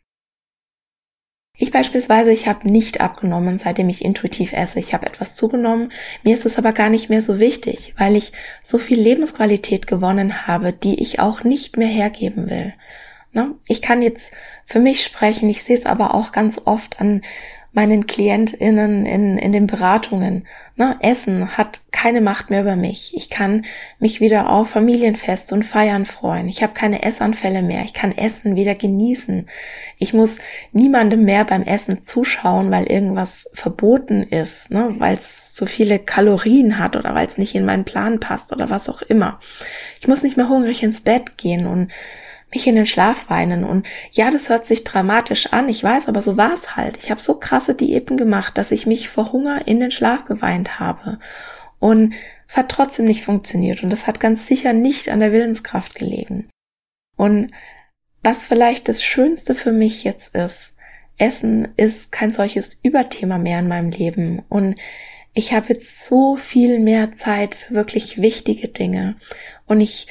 Ich 1.56 1.72
beispielsweise, 1.72 2.32
ich 2.32 2.48
habe 2.48 2.68
nicht 2.68 3.00
abgenommen, 3.00 3.60
seitdem 3.60 3.88
ich 3.88 4.04
intuitiv 4.04 4.54
esse. 4.54 4.80
Ich 4.80 4.96
habe 4.96 5.06
etwas 5.06 5.36
zugenommen. 5.36 5.92
Mir 6.24 6.34
ist 6.34 6.48
es 6.48 6.58
aber 6.58 6.72
gar 6.74 6.90
nicht 6.90 7.12
mehr 7.12 7.22
so 7.22 7.40
wichtig, 7.40 7.94
weil 7.96 8.16
ich 8.16 8.32
so 8.60 8.80
viel 8.80 9.00
Lebensqualität 9.00 9.86
gewonnen 9.86 10.48
habe, 10.48 10.74
die 10.74 11.00
ich 11.00 11.20
auch 11.20 11.44
nicht 11.44 11.78
mehr 11.78 11.88
hergeben 11.88 12.50
will. 12.50 12.74
Ne? 13.34 13.54
Ich 13.68 13.84
kann 13.84 14.02
jetzt 14.02 14.34
für 14.66 14.80
mich 14.80 15.04
sprechen, 15.04 15.48
ich 15.48 15.64
sehe 15.64 15.78
es 15.78 15.86
aber 15.86 16.16
auch 16.16 16.32
ganz 16.32 16.60
oft 16.66 17.00
an 17.00 17.22
meinen 17.74 18.06
KlientInnen 18.06 19.06
in, 19.08 19.38
in 19.40 19.52
den 19.52 19.66
Beratungen. 19.66 20.46
Ne? 20.76 20.96
Essen 21.02 21.58
hat 21.58 21.82
keine 21.92 22.22
Macht 22.22 22.52
mehr 22.52 22.62
über 22.62 22.76
mich. 22.76 23.14
Ich 23.16 23.32
kann 23.32 23.66
mich 23.98 24.22
wieder 24.22 24.50
auf 24.50 24.70
Familienfest 24.70 25.52
und 25.52 25.64
Feiern 25.64 26.06
freuen. 26.06 26.48
Ich 26.48 26.62
habe 26.62 26.74
keine 26.74 27.02
Essanfälle 27.02 27.64
mehr. 27.64 27.84
Ich 27.84 27.96
kann 27.96 28.16
Essen 28.16 28.56
wieder 28.56 28.76
genießen. 28.76 29.48
Ich 29.98 30.14
muss 30.14 30.38
niemandem 30.72 31.26
mehr 31.26 31.46
beim 31.46 31.64
Essen 31.64 32.00
zuschauen, 32.00 32.70
weil 32.70 32.86
irgendwas 32.86 33.50
verboten 33.54 34.22
ist, 34.22 34.70
ne? 34.70 34.94
weil 35.00 35.16
es 35.16 35.56
zu 35.56 35.66
viele 35.66 35.98
Kalorien 35.98 36.78
hat 36.78 36.96
oder 36.96 37.16
weil 37.16 37.26
es 37.26 37.40
nicht 37.40 37.56
in 37.56 37.66
meinen 37.66 37.86
Plan 37.86 38.20
passt 38.20 38.54
oder 38.54 38.70
was 38.70 38.88
auch 38.88 39.02
immer. 39.02 39.40
Ich 40.00 40.08
muss 40.08 40.22
nicht 40.22 40.38
mehr 40.38 40.50
hungrig 40.50 40.84
ins 40.84 41.02
Bett 41.02 41.38
gehen 41.40 41.66
und 41.66 41.92
mich 42.54 42.68
in 42.68 42.76
den 42.76 42.86
Schlaf 42.86 43.30
weinen. 43.30 43.64
Und 43.64 43.86
ja, 44.12 44.32
das 44.32 44.50
hört 44.50 44.66
sich 44.66 44.84
dramatisch 44.84 45.54
an, 45.54 45.70
ich 45.70 45.84
weiß, 45.84 46.08
aber 46.08 46.22
so 46.22 46.38
war 46.38 46.54
es 46.54 46.76
halt. 46.76 46.98
Ich 46.98 47.12
habe 47.12 47.22
so 47.22 47.36
krasse 47.36 47.76
Diäten 47.76 48.18
gemacht, 48.18 48.58
dass 48.58 48.72
ich 48.72 48.86
mich 48.86 49.10
vor 49.10 49.32
Hunger 49.32 49.68
in 49.68 49.80
den 49.80 49.92
Schlaf 49.92 50.26
geweint 50.26 50.80
habe. 50.80 51.20
Und 51.80 52.14
es 52.48 52.58
hat 52.58 52.70
trotzdem 52.70 53.06
nicht 53.06 53.26
funktioniert 53.26 53.84
und 53.84 53.90
das 53.90 54.08
hat 54.08 54.20
ganz 54.20 54.48
sicher 54.48 54.74
nicht 54.74 55.10
an 55.10 55.20
der 55.20 55.32
Willenskraft 55.32 55.96
gelegen. 55.96 56.50
Und 57.18 57.52
was 58.22 58.46
vielleicht 58.46 58.88
das 58.88 59.04
Schönste 59.04 59.56
für 59.56 59.72
mich 59.72 60.04
jetzt 60.04 60.36
ist, 60.36 60.74
Essen 61.18 61.70
ist 61.76 62.12
kein 62.12 62.32
solches 62.32 62.80
Überthema 62.84 63.38
mehr 63.38 63.60
in 63.60 63.68
meinem 63.68 63.92
Leben 63.92 64.44
und 64.50 64.76
ich 65.34 65.54
habe 65.54 65.74
jetzt 65.74 66.06
so 66.06 66.36
viel 66.36 66.80
mehr 66.80 67.14
Zeit 67.14 67.56
für 67.56 67.74
wirklich 67.74 68.22
wichtige 68.22 68.68
Dinge 68.68 69.16
und 69.66 69.82
ich 69.82 70.08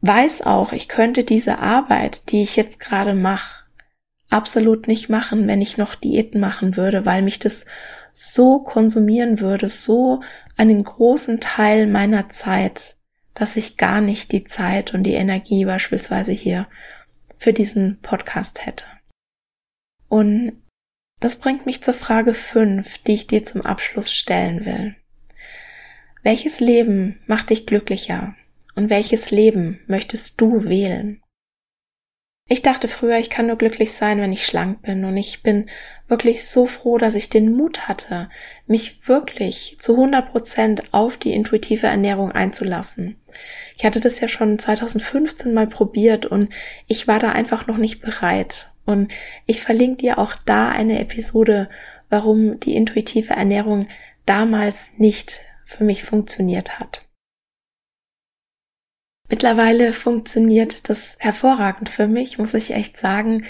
weiß 0.00 0.42
auch, 0.42 0.72
ich 0.72 0.88
könnte 0.88 1.24
diese 1.24 1.58
Arbeit, 1.58 2.30
die 2.30 2.42
ich 2.42 2.56
jetzt 2.56 2.80
gerade 2.80 3.14
mache, 3.14 3.66
absolut 4.30 4.88
nicht 4.88 5.08
machen, 5.08 5.46
wenn 5.46 5.62
ich 5.62 5.78
noch 5.78 5.94
Diäten 5.94 6.40
machen 6.40 6.76
würde, 6.76 7.06
weil 7.06 7.22
mich 7.22 7.38
das 7.38 7.66
so 8.12 8.60
konsumieren 8.60 9.40
würde, 9.40 9.68
so 9.68 10.20
einen 10.56 10.82
großen 10.82 11.40
Teil 11.40 11.86
meiner 11.86 12.28
Zeit, 12.28 12.96
dass 13.34 13.56
ich 13.56 13.76
gar 13.76 14.00
nicht 14.00 14.32
die 14.32 14.44
Zeit 14.44 14.92
und 14.92 15.04
die 15.04 15.14
Energie 15.14 15.64
beispielsweise 15.64 16.32
hier 16.32 16.66
für 17.38 17.52
diesen 17.52 18.00
Podcast 18.00 18.66
hätte. 18.66 18.84
Und 20.08 20.62
das 21.20 21.36
bringt 21.36 21.66
mich 21.66 21.82
zur 21.82 21.94
Frage 21.94 22.34
5, 22.34 22.98
die 22.98 23.14
ich 23.14 23.26
dir 23.26 23.44
zum 23.44 23.62
Abschluss 23.62 24.12
stellen 24.12 24.64
will. 24.64 24.96
Welches 26.22 26.60
Leben 26.60 27.20
macht 27.26 27.50
dich 27.50 27.66
glücklicher? 27.66 28.34
Und 28.78 28.90
welches 28.90 29.32
Leben 29.32 29.80
möchtest 29.88 30.40
du 30.40 30.66
wählen? 30.66 31.20
Ich 32.48 32.62
dachte 32.62 32.86
früher, 32.86 33.18
ich 33.18 33.28
kann 33.28 33.48
nur 33.48 33.56
glücklich 33.56 33.90
sein, 33.90 34.20
wenn 34.20 34.30
ich 34.30 34.46
schlank 34.46 34.82
bin. 34.82 35.04
Und 35.04 35.16
ich 35.16 35.42
bin 35.42 35.66
wirklich 36.06 36.46
so 36.46 36.64
froh, 36.64 36.96
dass 36.96 37.16
ich 37.16 37.28
den 37.28 37.56
Mut 37.56 37.88
hatte, 37.88 38.30
mich 38.68 39.08
wirklich 39.08 39.78
zu 39.80 39.94
100 39.94 40.30
Prozent 40.30 40.94
auf 40.94 41.16
die 41.16 41.32
intuitive 41.32 41.88
Ernährung 41.88 42.30
einzulassen. 42.30 43.16
Ich 43.76 43.84
hatte 43.84 43.98
das 43.98 44.20
ja 44.20 44.28
schon 44.28 44.60
2015 44.60 45.52
mal 45.52 45.66
probiert 45.66 46.26
und 46.26 46.48
ich 46.86 47.08
war 47.08 47.18
da 47.18 47.32
einfach 47.32 47.66
noch 47.66 47.78
nicht 47.78 48.00
bereit. 48.00 48.70
Und 48.84 49.10
ich 49.44 49.60
verlinke 49.60 50.02
dir 50.02 50.18
auch 50.20 50.36
da 50.46 50.68
eine 50.68 51.00
Episode, 51.00 51.68
warum 52.10 52.60
die 52.60 52.76
intuitive 52.76 53.34
Ernährung 53.34 53.88
damals 54.24 54.92
nicht 54.98 55.40
für 55.64 55.82
mich 55.82 56.04
funktioniert 56.04 56.78
hat. 56.78 57.07
Mittlerweile 59.28 59.92
funktioniert 59.92 60.88
das 60.88 61.16
hervorragend 61.18 61.88
für 61.88 62.06
mich, 62.06 62.38
muss 62.38 62.54
ich 62.54 62.72
echt 62.72 62.96
sagen. 62.96 63.44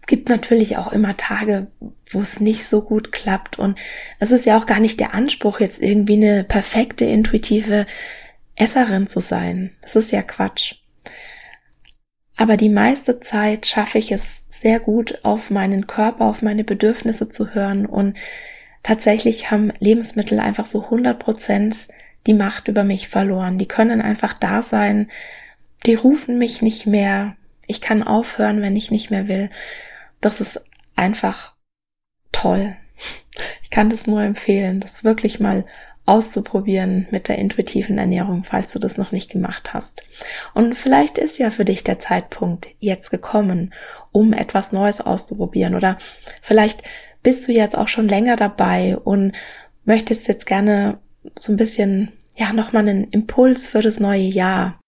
Es 0.00 0.06
gibt 0.06 0.28
natürlich 0.28 0.76
auch 0.76 0.92
immer 0.92 1.16
Tage, 1.16 1.68
wo 2.10 2.20
es 2.20 2.40
nicht 2.40 2.66
so 2.66 2.82
gut 2.82 3.12
klappt 3.12 3.58
und 3.58 3.78
es 4.18 4.30
ist 4.30 4.44
ja 4.44 4.58
auch 4.58 4.66
gar 4.66 4.80
nicht 4.80 5.00
der 5.00 5.14
Anspruch, 5.14 5.60
jetzt 5.60 5.80
irgendwie 5.80 6.16
eine 6.16 6.44
perfekte, 6.44 7.04
intuitive 7.04 7.86
Esserin 8.56 9.06
zu 9.06 9.20
sein. 9.20 9.70
Das 9.80 9.96
ist 9.96 10.12
ja 10.12 10.22
Quatsch. 10.22 10.74
Aber 12.36 12.56
die 12.56 12.68
meiste 12.68 13.20
Zeit 13.20 13.66
schaffe 13.66 13.98
ich 13.98 14.10
es 14.12 14.44
sehr 14.48 14.80
gut, 14.80 15.20
auf 15.22 15.50
meinen 15.50 15.86
Körper, 15.86 16.24
auf 16.24 16.42
meine 16.42 16.64
Bedürfnisse 16.64 17.28
zu 17.28 17.54
hören 17.54 17.86
und 17.86 18.16
tatsächlich 18.82 19.50
haben 19.50 19.72
Lebensmittel 19.78 20.40
einfach 20.40 20.66
so 20.66 20.84
100 20.84 21.18
Prozent 21.18 21.88
die 22.26 22.34
Macht 22.34 22.68
über 22.68 22.84
mich 22.84 23.08
verloren. 23.08 23.58
Die 23.58 23.68
können 23.68 24.00
einfach 24.00 24.34
da 24.34 24.62
sein. 24.62 25.10
Die 25.86 25.94
rufen 25.94 26.38
mich 26.38 26.62
nicht 26.62 26.86
mehr. 26.86 27.36
Ich 27.66 27.80
kann 27.80 28.02
aufhören, 28.02 28.62
wenn 28.62 28.76
ich 28.76 28.90
nicht 28.90 29.10
mehr 29.10 29.28
will. 29.28 29.50
Das 30.20 30.40
ist 30.40 30.60
einfach 30.94 31.54
toll. 32.30 32.76
Ich 33.62 33.70
kann 33.70 33.90
das 33.90 34.06
nur 34.06 34.22
empfehlen, 34.22 34.80
das 34.80 35.04
wirklich 35.04 35.40
mal 35.40 35.64
auszuprobieren 36.04 37.06
mit 37.10 37.28
der 37.28 37.38
intuitiven 37.38 37.96
Ernährung, 37.96 38.42
falls 38.44 38.72
du 38.72 38.78
das 38.78 38.98
noch 38.98 39.12
nicht 39.12 39.30
gemacht 39.30 39.72
hast. 39.72 40.02
Und 40.52 40.76
vielleicht 40.76 41.16
ist 41.16 41.38
ja 41.38 41.50
für 41.50 41.64
dich 41.64 41.84
der 41.84 42.00
Zeitpunkt 42.00 42.66
jetzt 42.80 43.10
gekommen, 43.10 43.72
um 44.10 44.32
etwas 44.32 44.72
Neues 44.72 45.00
auszuprobieren. 45.00 45.74
Oder 45.74 45.98
vielleicht 46.42 46.82
bist 47.22 47.46
du 47.46 47.52
jetzt 47.52 47.78
auch 47.78 47.88
schon 47.88 48.08
länger 48.08 48.36
dabei 48.36 48.96
und 48.96 49.32
möchtest 49.84 50.26
jetzt 50.26 50.46
gerne 50.46 50.98
so 51.38 51.52
ein 51.52 51.56
bisschen, 51.56 52.12
ja, 52.36 52.52
nochmal 52.52 52.88
einen 52.88 53.10
Impuls 53.10 53.68
für 53.68 53.82
das 53.82 54.00
neue 54.00 54.22
Jahr. 54.22 54.80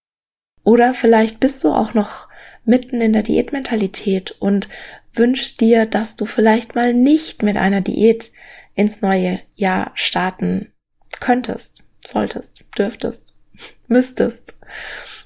Oder 0.63 0.95
vielleicht 0.95 1.41
bist 1.41 1.63
du 1.65 1.73
auch 1.73 1.95
noch 1.95 2.29
mitten 2.65 3.01
in 3.01 3.13
der 3.13 3.23
Diätmentalität 3.23 4.35
und 4.39 4.69
wünschst 5.13 5.61
dir, 5.61 5.87
dass 5.87 6.17
du 6.17 6.25
vielleicht 6.25 6.75
mal 6.75 6.95
nicht 6.95 7.43
mit 7.43 7.57
einer 7.57 7.81
Diät 7.81 8.33
ins 8.75 9.03
neue 9.03 9.41
Jahr 9.55 9.93
starten 9.95 10.73
könntest, 11.21 11.85
solltest, 12.05 12.65
dürftest, 12.77 13.35
müsstest. 13.87 14.59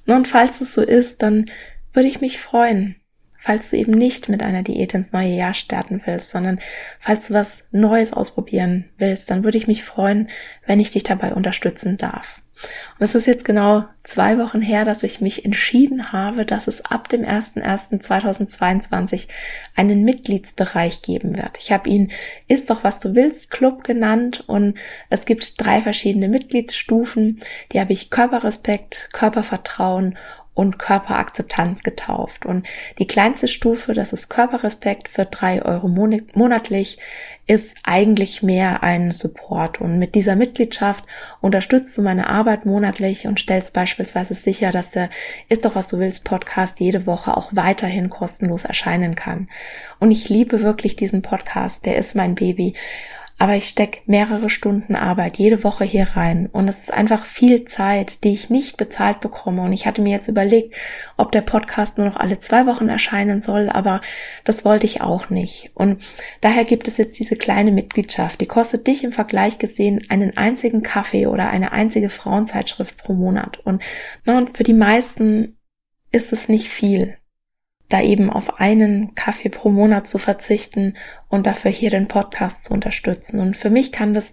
Und 0.06 0.26
falls 0.26 0.60
es 0.60 0.74
so 0.74 0.82
ist, 0.82 1.22
dann 1.22 1.50
würde 1.92 2.08
ich 2.08 2.20
mich 2.20 2.38
freuen, 2.38 2.96
falls 3.48 3.70
du 3.70 3.78
eben 3.78 3.92
nicht 3.92 4.28
mit 4.28 4.42
einer 4.42 4.62
Diät 4.62 4.92
ins 4.92 5.12
neue 5.12 5.34
Jahr 5.34 5.54
starten 5.54 6.02
willst, 6.04 6.28
sondern 6.28 6.60
falls 7.00 7.28
du 7.28 7.34
was 7.34 7.62
Neues 7.70 8.12
ausprobieren 8.12 8.90
willst, 8.98 9.30
dann 9.30 9.42
würde 9.42 9.56
ich 9.56 9.66
mich 9.66 9.84
freuen, 9.84 10.28
wenn 10.66 10.80
ich 10.80 10.90
dich 10.90 11.02
dabei 11.02 11.32
unterstützen 11.32 11.96
darf. 11.96 12.42
Und 12.98 13.04
es 13.04 13.14
ist 13.14 13.26
jetzt 13.26 13.46
genau 13.46 13.84
zwei 14.04 14.36
Wochen 14.36 14.60
her, 14.60 14.84
dass 14.84 15.02
ich 15.02 15.22
mich 15.22 15.46
entschieden 15.46 16.12
habe, 16.12 16.44
dass 16.44 16.66
es 16.66 16.84
ab 16.84 17.08
dem 17.08 17.22
01.01.2022 17.22 19.28
einen 19.74 20.04
Mitgliedsbereich 20.04 21.00
geben 21.00 21.38
wird. 21.38 21.56
Ich 21.58 21.72
habe 21.72 21.88
ihn 21.88 22.12
Ist 22.48 22.68
doch 22.68 22.84
was 22.84 23.00
du 23.00 23.14
willst 23.14 23.50
Club 23.50 23.82
genannt 23.82 24.44
und 24.46 24.76
es 25.08 25.24
gibt 25.24 25.64
drei 25.64 25.80
verschiedene 25.80 26.28
Mitgliedsstufen. 26.28 27.40
Die 27.72 27.80
habe 27.80 27.94
ich 27.94 28.10
Körperrespekt, 28.10 29.08
Körpervertrauen 29.14 30.18
und 30.58 30.76
Körperakzeptanz 30.76 31.84
getauft. 31.84 32.44
Und 32.44 32.66
die 32.98 33.06
kleinste 33.06 33.46
Stufe, 33.46 33.94
das 33.94 34.12
ist 34.12 34.28
Körperrespekt 34.28 35.08
für 35.08 35.24
drei 35.24 35.64
Euro 35.64 35.86
monatlich, 35.86 36.98
ist 37.46 37.76
eigentlich 37.84 38.42
mehr 38.42 38.82
ein 38.82 39.12
Support. 39.12 39.80
Und 39.80 40.00
mit 40.00 40.16
dieser 40.16 40.34
Mitgliedschaft 40.34 41.04
unterstützt 41.40 41.96
du 41.96 42.02
meine 42.02 42.28
Arbeit 42.28 42.66
monatlich 42.66 43.28
und 43.28 43.38
stellst 43.38 43.72
beispielsweise 43.72 44.34
sicher, 44.34 44.72
dass 44.72 44.90
der 44.90 45.10
Ist 45.48 45.64
doch 45.64 45.76
was 45.76 45.86
du 45.86 46.00
willst 46.00 46.24
Podcast 46.24 46.80
jede 46.80 47.06
Woche 47.06 47.36
auch 47.36 47.50
weiterhin 47.52 48.10
kostenlos 48.10 48.64
erscheinen 48.64 49.14
kann. 49.14 49.46
Und 50.00 50.10
ich 50.10 50.28
liebe 50.28 50.62
wirklich 50.62 50.96
diesen 50.96 51.22
Podcast. 51.22 51.86
Der 51.86 51.98
ist 51.98 52.16
mein 52.16 52.34
Baby 52.34 52.74
aber 53.38 53.54
ich 53.54 53.68
stecke 53.68 54.00
mehrere 54.06 54.50
Stunden 54.50 54.96
Arbeit 54.96 55.38
jede 55.38 55.62
Woche 55.62 55.84
hier 55.84 56.08
rein 56.16 56.48
und 56.50 56.66
es 56.66 56.80
ist 56.80 56.92
einfach 56.92 57.24
viel 57.24 57.64
Zeit, 57.64 58.24
die 58.24 58.32
ich 58.34 58.50
nicht 58.50 58.76
bezahlt 58.76 59.20
bekomme. 59.20 59.62
Und 59.62 59.72
ich 59.72 59.86
hatte 59.86 60.02
mir 60.02 60.10
jetzt 60.10 60.26
überlegt, 60.26 60.74
ob 61.16 61.30
der 61.30 61.42
Podcast 61.42 61.98
nur 61.98 62.08
noch 62.08 62.16
alle 62.16 62.40
zwei 62.40 62.66
Wochen 62.66 62.88
erscheinen 62.88 63.40
soll, 63.40 63.70
aber 63.70 64.00
das 64.44 64.64
wollte 64.64 64.86
ich 64.86 65.02
auch 65.02 65.30
nicht. 65.30 65.70
Und 65.74 66.02
daher 66.40 66.64
gibt 66.64 66.88
es 66.88 66.96
jetzt 66.96 67.18
diese 67.20 67.36
kleine 67.36 67.70
Mitgliedschaft, 67.70 68.40
die 68.40 68.46
kostet 68.46 68.88
dich 68.88 69.04
im 69.04 69.12
Vergleich 69.12 69.58
gesehen 69.58 70.02
einen 70.08 70.36
einzigen 70.36 70.82
Kaffee 70.82 71.28
oder 71.28 71.48
eine 71.48 71.70
einzige 71.70 72.10
Frauenzeitschrift 72.10 72.96
pro 72.96 73.14
Monat. 73.14 73.58
Und, 73.64 73.82
und 74.26 74.56
für 74.56 74.64
die 74.64 74.74
meisten 74.74 75.56
ist 76.10 76.32
es 76.32 76.48
nicht 76.48 76.68
viel 76.68 77.18
da 77.88 78.02
eben 78.02 78.30
auf 78.30 78.60
einen 78.60 79.14
Kaffee 79.14 79.48
pro 79.48 79.70
Monat 79.70 80.06
zu 80.06 80.18
verzichten 80.18 80.94
und 81.28 81.46
dafür 81.46 81.70
hier 81.70 81.90
den 81.90 82.06
Podcast 82.06 82.66
zu 82.66 82.74
unterstützen. 82.74 83.40
Und 83.40 83.56
für 83.56 83.70
mich 83.70 83.92
kann 83.92 84.12
das 84.12 84.32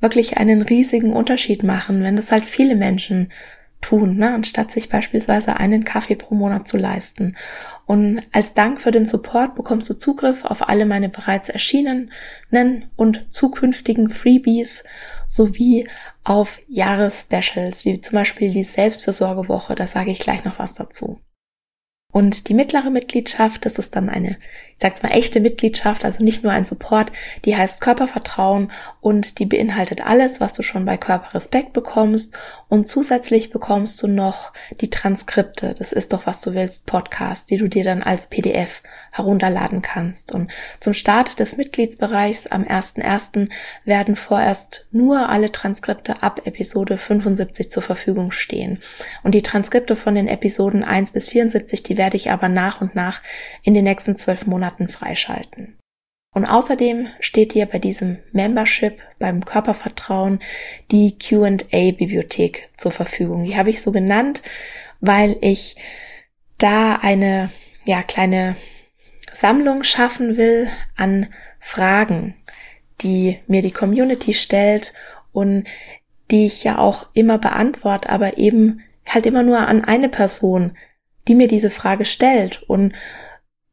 wirklich 0.00 0.38
einen 0.38 0.62
riesigen 0.62 1.12
Unterschied 1.12 1.62
machen, 1.62 2.02
wenn 2.02 2.16
das 2.16 2.32
halt 2.32 2.46
viele 2.46 2.74
Menschen 2.74 3.30
tun, 3.82 4.16
ne, 4.16 4.32
anstatt 4.32 4.72
sich 4.72 4.88
beispielsweise 4.88 5.56
einen 5.56 5.84
Kaffee 5.84 6.16
pro 6.16 6.34
Monat 6.34 6.66
zu 6.66 6.78
leisten. 6.78 7.36
Und 7.84 8.22
als 8.32 8.54
Dank 8.54 8.80
für 8.80 8.90
den 8.90 9.04
Support 9.04 9.54
bekommst 9.54 9.90
du 9.90 9.94
Zugriff 9.94 10.46
auf 10.46 10.68
alle 10.70 10.86
meine 10.86 11.10
bereits 11.10 11.50
erschienenen 11.50 12.10
und 12.96 13.26
zukünftigen 13.28 14.08
Freebies 14.08 14.84
sowie 15.28 15.86
auf 16.22 16.60
Jahresspecials, 16.66 17.84
wie 17.84 18.00
zum 18.00 18.14
Beispiel 18.14 18.50
die 18.50 18.64
Selbstfürsorgewoche, 18.64 19.74
da 19.74 19.86
sage 19.86 20.10
ich 20.10 20.20
gleich 20.20 20.44
noch 20.44 20.58
was 20.58 20.72
dazu. 20.72 21.20
Und 22.14 22.48
die 22.48 22.54
mittlere 22.54 22.90
Mitgliedschaft, 22.90 23.66
das 23.66 23.76
ist 23.76 23.96
dann 23.96 24.08
eine, 24.08 24.36
ich 24.76 24.82
sag's 24.82 25.02
mal, 25.02 25.10
echte 25.10 25.40
Mitgliedschaft, 25.40 26.04
also 26.04 26.24
nicht 26.24 26.42
nur 26.42 26.52
ein 26.52 26.64
Support, 26.64 27.12
die 27.44 27.56
heißt 27.56 27.80
Körpervertrauen 27.80 28.72
und 29.00 29.38
die 29.38 29.46
beinhaltet 29.46 30.04
alles, 30.04 30.40
was 30.40 30.52
du 30.52 30.62
schon 30.62 30.84
bei 30.84 30.96
Körperrespekt 30.96 31.72
bekommst. 31.72 32.34
Und 32.68 32.88
zusätzlich 32.88 33.50
bekommst 33.50 34.02
du 34.02 34.08
noch 34.08 34.52
die 34.80 34.90
Transkripte, 34.90 35.74
das 35.78 35.92
ist 35.92 36.12
doch 36.12 36.26
was 36.26 36.40
du 36.40 36.54
willst, 36.54 36.86
Podcast, 36.86 37.50
die 37.50 37.56
du 37.56 37.68
dir 37.68 37.84
dann 37.84 38.02
als 38.02 38.26
PDF 38.26 38.82
herunterladen 39.12 39.80
kannst. 39.80 40.32
Und 40.32 40.50
zum 40.80 40.92
Start 40.92 41.38
des 41.38 41.56
Mitgliedsbereichs 41.56 42.48
am 42.48 42.64
1.1. 42.64 43.48
werden 43.84 44.16
vorerst 44.16 44.88
nur 44.90 45.28
alle 45.28 45.52
Transkripte 45.52 46.22
ab 46.22 46.42
Episode 46.46 46.98
75 46.98 47.70
zur 47.70 47.82
Verfügung 47.82 48.32
stehen. 48.32 48.80
Und 49.22 49.36
die 49.36 49.42
Transkripte 49.42 49.94
von 49.94 50.16
den 50.16 50.26
Episoden 50.26 50.82
1 50.82 51.12
bis 51.12 51.28
74, 51.28 51.84
die 51.84 51.96
werde 51.96 52.16
ich 52.16 52.32
aber 52.32 52.48
nach 52.48 52.80
und 52.80 52.96
nach 52.96 53.22
in 53.62 53.74
den 53.74 53.84
nächsten 53.84 54.16
zwölf 54.16 54.46
Monaten 54.46 54.63
freischalten. 54.88 55.78
Und 56.32 56.46
außerdem 56.46 57.06
steht 57.20 57.54
dir 57.54 57.66
bei 57.66 57.78
diesem 57.78 58.18
Membership 58.32 59.00
beim 59.18 59.44
Körpervertrauen 59.44 60.40
die 60.90 61.16
Q&A-Bibliothek 61.16 62.70
zur 62.76 62.90
Verfügung. 62.90 63.44
Die 63.44 63.56
habe 63.56 63.70
ich 63.70 63.80
so 63.80 63.92
genannt, 63.92 64.42
weil 65.00 65.36
ich 65.40 65.76
da 66.58 66.96
eine 66.96 67.50
ja 67.84 68.02
kleine 68.02 68.56
Sammlung 69.32 69.84
schaffen 69.84 70.36
will 70.36 70.68
an 70.96 71.28
Fragen, 71.60 72.34
die 73.00 73.38
mir 73.46 73.62
die 73.62 73.70
Community 73.70 74.34
stellt 74.34 74.92
und 75.32 75.64
die 76.30 76.46
ich 76.46 76.64
ja 76.64 76.78
auch 76.78 77.08
immer 77.14 77.38
beantworte, 77.38 78.08
aber 78.08 78.38
eben 78.38 78.80
halt 79.06 79.26
immer 79.26 79.42
nur 79.42 79.58
an 79.58 79.84
eine 79.84 80.08
Person 80.08 80.76
die 81.28 81.34
mir 81.34 81.48
diese 81.48 81.70
Frage 81.70 82.04
stellt. 82.04 82.62
Und 82.64 82.92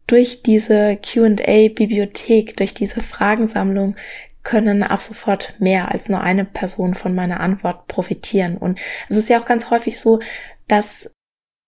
durch 0.07 0.43
diese 0.43 0.97
QA-Bibliothek, 0.97 2.57
durch 2.57 2.73
diese 2.73 3.01
Fragensammlung 3.01 3.95
können 4.43 4.83
ab 4.83 4.99
sofort 4.99 5.55
mehr 5.59 5.91
als 5.91 6.09
nur 6.09 6.21
eine 6.21 6.45
Person 6.45 6.95
von 6.95 7.13
meiner 7.13 7.39
Antwort 7.39 7.87
profitieren. 7.87 8.57
Und 8.57 8.79
es 9.09 9.17
ist 9.17 9.29
ja 9.29 9.39
auch 9.39 9.45
ganz 9.45 9.69
häufig 9.69 9.99
so, 9.99 10.19
dass 10.67 11.09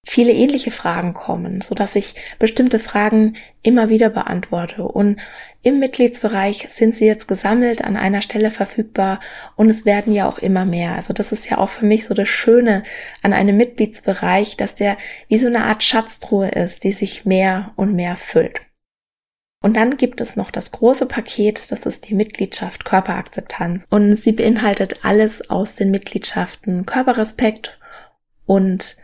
viele 0.05 0.33
ähnliche 0.33 0.71
Fragen 0.71 1.13
kommen, 1.13 1.61
so 1.61 1.75
dass 1.75 1.95
ich 1.95 2.15
bestimmte 2.39 2.79
Fragen 2.79 3.37
immer 3.61 3.89
wieder 3.89 4.09
beantworte. 4.09 4.83
Und 4.83 5.19
im 5.63 5.79
Mitgliedsbereich 5.79 6.67
sind 6.69 6.93
sie 6.93 7.05
jetzt 7.05 7.29
gesammelt 7.29 7.83
an 7.83 7.95
einer 7.95 8.21
Stelle 8.21 8.51
verfügbar 8.51 9.21
und 9.55 9.69
es 9.69 9.85
werden 9.85 10.13
ja 10.13 10.27
auch 10.27 10.37
immer 10.37 10.65
mehr. 10.65 10.93
Also 10.95 11.13
das 11.13 11.31
ist 11.31 11.49
ja 11.49 11.57
auch 11.57 11.69
für 11.69 11.85
mich 11.85 12.05
so 12.05 12.13
das 12.13 12.27
Schöne 12.27 12.83
an 13.21 13.31
einem 13.31 13.55
Mitgliedsbereich, 13.55 14.57
dass 14.57 14.75
der 14.75 14.97
wie 15.29 15.37
so 15.37 15.47
eine 15.47 15.63
Art 15.63 15.81
Schatztruhe 15.81 16.49
ist, 16.49 16.83
die 16.83 16.91
sich 16.91 17.23
mehr 17.23 17.71
und 17.77 17.95
mehr 17.95 18.17
füllt. 18.17 18.59
Und 19.61 19.77
dann 19.77 19.95
gibt 19.95 20.19
es 20.19 20.35
noch 20.35 20.51
das 20.51 20.73
große 20.73 21.05
Paket, 21.05 21.71
das 21.71 21.85
ist 21.85 22.09
die 22.09 22.13
Mitgliedschaft 22.13 22.83
Körperakzeptanz. 22.83 23.87
Und 23.89 24.17
sie 24.17 24.33
beinhaltet 24.33 25.05
alles 25.05 25.49
aus 25.49 25.75
den 25.75 25.91
Mitgliedschaften 25.91 26.85
Körperrespekt 26.85 27.79
und 28.45 28.97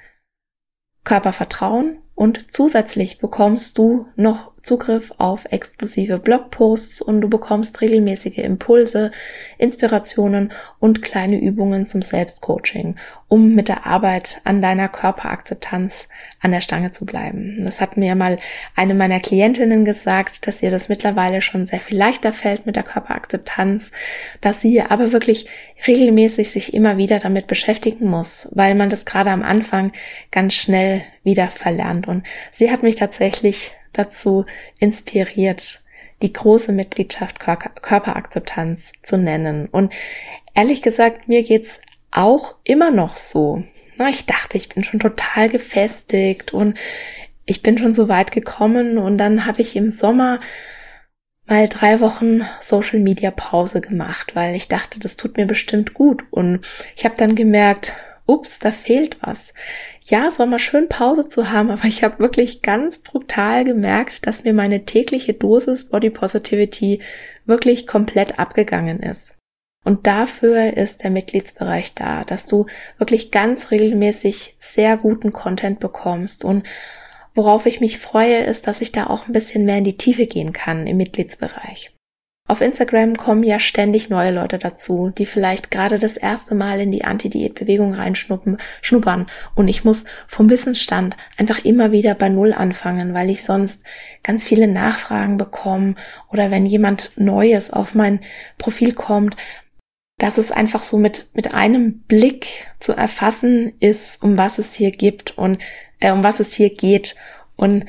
Körpervertrauen 1.06 2.00
und 2.14 2.52
zusätzlich 2.52 3.20
bekommst 3.20 3.78
du 3.78 4.08
noch 4.18 4.52
Zugriff 4.70 5.12
auf 5.18 5.46
exklusive 5.50 6.20
Blogposts 6.20 7.02
und 7.02 7.22
du 7.22 7.28
bekommst 7.28 7.82
regelmäßige 7.82 8.38
Impulse, 8.38 9.10
Inspirationen 9.58 10.52
und 10.78 11.02
kleine 11.02 11.42
Übungen 11.42 11.88
zum 11.88 12.04
Selbstcoaching, 12.04 12.96
um 13.28 13.56
mit 13.56 13.68
der 13.68 13.88
Arbeit 13.88 14.42
an 14.44 14.62
deiner 14.62 14.88
Körperakzeptanz 14.88 16.08
an 16.40 16.52
der 16.52 16.62
Stange 16.62 16.92
zu 16.92 17.08
bleiben. 17.08 17.64
Das 17.64 17.82
hat 17.82 17.98
mir 17.98 18.14
mal 18.14 18.38
eine 18.76 18.94
meiner 18.94 19.20
Klientinnen 19.20 19.86
gesagt, 19.86 20.46
dass 20.46 20.62
ihr 20.62 20.70
das 20.70 20.88
mittlerweile 20.88 21.42
schon 21.42 21.66
sehr 21.66 21.80
viel 21.80 21.98
leichter 21.98 22.32
fällt 22.32 22.68
mit 22.68 22.76
der 22.76 22.84
Körperakzeptanz, 22.84 23.92
dass 24.40 24.62
sie 24.62 24.84
aber 24.84 25.12
wirklich 25.12 25.48
regelmäßig 25.88 26.52
sich 26.52 26.76
immer 26.76 26.98
wieder 26.98 27.18
damit 27.18 27.48
beschäftigen 27.48 28.08
muss, 28.08 28.50
weil 28.52 28.76
man 28.76 28.92
das 28.92 29.06
gerade 29.06 29.32
am 29.32 29.42
Anfang 29.42 29.94
ganz 30.30 30.54
schnell 30.54 31.02
wieder 31.24 31.48
verlernt. 31.48 32.08
Und 32.08 32.24
sie 32.52 32.70
hat 32.70 32.84
mich 32.84 32.98
tatsächlich 32.98 33.72
dazu 33.94 34.46
inspiriert, 34.80 35.82
die 36.22 36.34
große 36.34 36.72
Mitgliedschaft 36.72 37.40
Körperakzeptanz 37.40 38.92
zu 39.04 39.18
nennen. 39.18 39.68
Und 39.68 39.94
ehrlich 40.54 40.82
gesagt, 40.82 41.28
mir 41.28 41.44
geht's 41.44 41.80
auch 42.12 42.58
immer 42.64 42.92
noch 42.92 43.16
so. 43.16 43.64
Ich 44.10 44.26
dachte, 44.26 44.58
ich 44.58 44.70
bin 44.70 44.84
schon 44.84 45.00
total 45.00 45.50
gefestigt 45.50 46.54
und 46.54 46.78
ich 47.46 47.62
bin 47.62 47.78
schon 47.78 47.94
so 47.94 48.08
weit 48.08 48.32
gekommen 48.32 48.98
und 48.98 49.18
dann 49.18 49.46
habe 49.46 49.62
ich 49.62 49.76
im 49.76 49.90
Sommer 49.90 50.40
mal 51.48 51.68
drei 51.68 52.00
Wochen 52.00 52.42
Social 52.62 53.00
Media 53.00 53.32
Pause 53.32 53.82
gemacht, 53.82 54.36
weil 54.36 54.56
ich 54.56 54.68
dachte, 54.68 55.00
das 55.00 55.18
tut 55.18 55.36
mir 55.36 55.48
bestimmt 55.48 55.94
gut 55.94 56.24
und 56.30 56.66
ich 56.96 57.06
habe 57.06 57.16
dann 57.18 57.36
gemerkt, 57.36 57.94
ups, 58.30 58.60
da 58.60 58.72
fehlt 58.72 59.18
was. 59.22 59.54
Ja, 60.04 60.28
es 60.28 60.40
war 60.40 60.46
mal 60.46 60.60
schön 60.60 60.88
Pause 60.88 61.28
zu 61.28 61.52
haben, 61.52 61.72
aber 61.72 61.86
ich 61.86 62.04
habe 62.04 62.20
wirklich 62.20 62.62
ganz 62.62 63.00
brutal 63.00 63.66
gemerkt, 63.66 64.28
dass 64.28 64.44
mir 64.44 64.54
meine 64.54 64.86
tägliche 64.86 65.34
Dosis 65.34 65.90
Body 65.90 66.10
Positivity 66.10 67.02
wirklich 67.46 67.88
komplett 67.88 68.40
abgegangen 68.40 69.02
ist. 69.02 69.36
Und 69.86 70.08
dafür 70.08 70.78
ist 70.78 71.04
der 71.04 71.10
Mitgliedsbereich 71.10 71.96
da, 71.96 72.24
dass 72.24 72.46
du 72.48 72.66
wirklich 72.98 73.32
ganz 73.32 73.72
regelmäßig 73.72 74.56
sehr 74.60 74.98
guten 74.98 75.32
Content 75.32 75.80
bekommst. 75.80 76.44
Und 76.44 76.68
worauf 77.34 77.66
ich 77.66 77.80
mich 77.80 77.98
freue, 77.98 78.40
ist, 78.40 78.68
dass 78.68 78.82
ich 78.82 78.92
da 78.92 79.08
auch 79.08 79.28
ein 79.28 79.34
bisschen 79.34 79.66
mehr 79.66 79.78
in 79.78 79.86
die 79.86 79.98
Tiefe 79.98 80.28
gehen 80.28 80.54
kann 80.54 80.86
im 80.86 80.98
Mitgliedsbereich. 80.98 81.92
Auf 82.50 82.62
Instagram 82.62 83.16
kommen 83.16 83.44
ja 83.44 83.60
ständig 83.60 84.10
neue 84.10 84.32
Leute 84.32 84.58
dazu, 84.58 85.12
die 85.16 85.28
vielleicht 85.28 85.70
gerade 85.70 86.00
das 86.00 86.18
erste 86.18 86.56
Mal 86.56 86.82
in 86.82 86.92
die 86.92 87.04
Anti-Diät-Bewegung 87.04 87.94
reinschnuppen, 87.94 88.58
schnuppern. 88.82 89.28
Und 89.54 89.68
ich 89.68 89.86
muss 89.86 90.06
vom 90.26 90.50
Wissensstand 90.50 91.16
einfach 91.38 91.64
immer 91.64 91.92
wieder 91.92 92.16
bei 92.16 92.28
Null 92.28 92.54
anfangen, 92.54 93.14
weil 93.14 93.30
ich 93.30 93.44
sonst 93.44 93.84
ganz 94.24 94.44
viele 94.44 94.68
Nachfragen 94.68 95.38
bekomme 95.38 95.94
oder 96.32 96.50
wenn 96.50 96.66
jemand 96.66 97.12
Neues 97.18 97.72
auf 97.72 97.94
mein 97.94 98.20
Profil 98.58 98.94
kommt, 98.94 99.36
dass 100.18 100.40
es 100.40 100.52
einfach 100.52 100.82
so 100.82 100.98
mit, 100.98 101.28
mit 101.36 101.54
einem 101.54 102.00
Blick 102.00 102.72
zu 102.80 102.94
erfassen 102.94 103.74
ist, 103.80 104.24
um 104.24 104.40
was 104.40 104.58
es 104.58 104.74
hier 104.74 104.90
gibt 104.90 105.38
und 105.38 105.60
äh, 106.00 106.12
um 106.12 106.24
was 106.24 106.40
es 106.40 106.56
hier 106.56 106.72
geht. 106.72 107.16
Und 107.56 107.86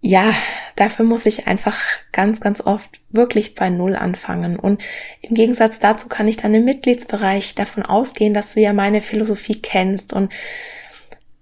ja, 0.00 0.32
dafür 0.76 1.04
muss 1.04 1.26
ich 1.26 1.46
einfach 1.46 1.76
ganz, 2.12 2.40
ganz 2.40 2.60
oft 2.60 3.00
wirklich 3.10 3.54
bei 3.54 3.68
Null 3.68 3.96
anfangen. 3.96 4.58
Und 4.58 4.80
im 5.22 5.34
Gegensatz 5.34 5.80
dazu 5.80 6.08
kann 6.08 6.28
ich 6.28 6.36
dann 6.36 6.54
im 6.54 6.64
Mitgliedsbereich 6.64 7.54
davon 7.54 7.82
ausgehen, 7.82 8.32
dass 8.32 8.54
du 8.54 8.60
ja 8.60 8.72
meine 8.72 9.00
Philosophie 9.00 9.60
kennst 9.60 10.12
und 10.12 10.32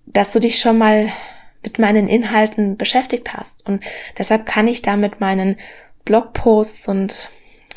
dass 0.07 0.33
du 0.33 0.41
dich 0.41 0.59
schon 0.59 0.79
mal 0.79 1.09
mit 1.63 1.79
meinen 1.79 2.09
Inhalten 2.09 2.77
beschäftigt 2.77 3.35
hast. 3.35 3.67
Und 3.67 3.83
deshalb 4.17 4.47
kann 4.47 4.69
ich 4.69 4.81
da 4.81 4.97
mit 4.97 5.21
meinen 5.21 5.57
Blogposts 6.05 6.89
und 6.89 7.31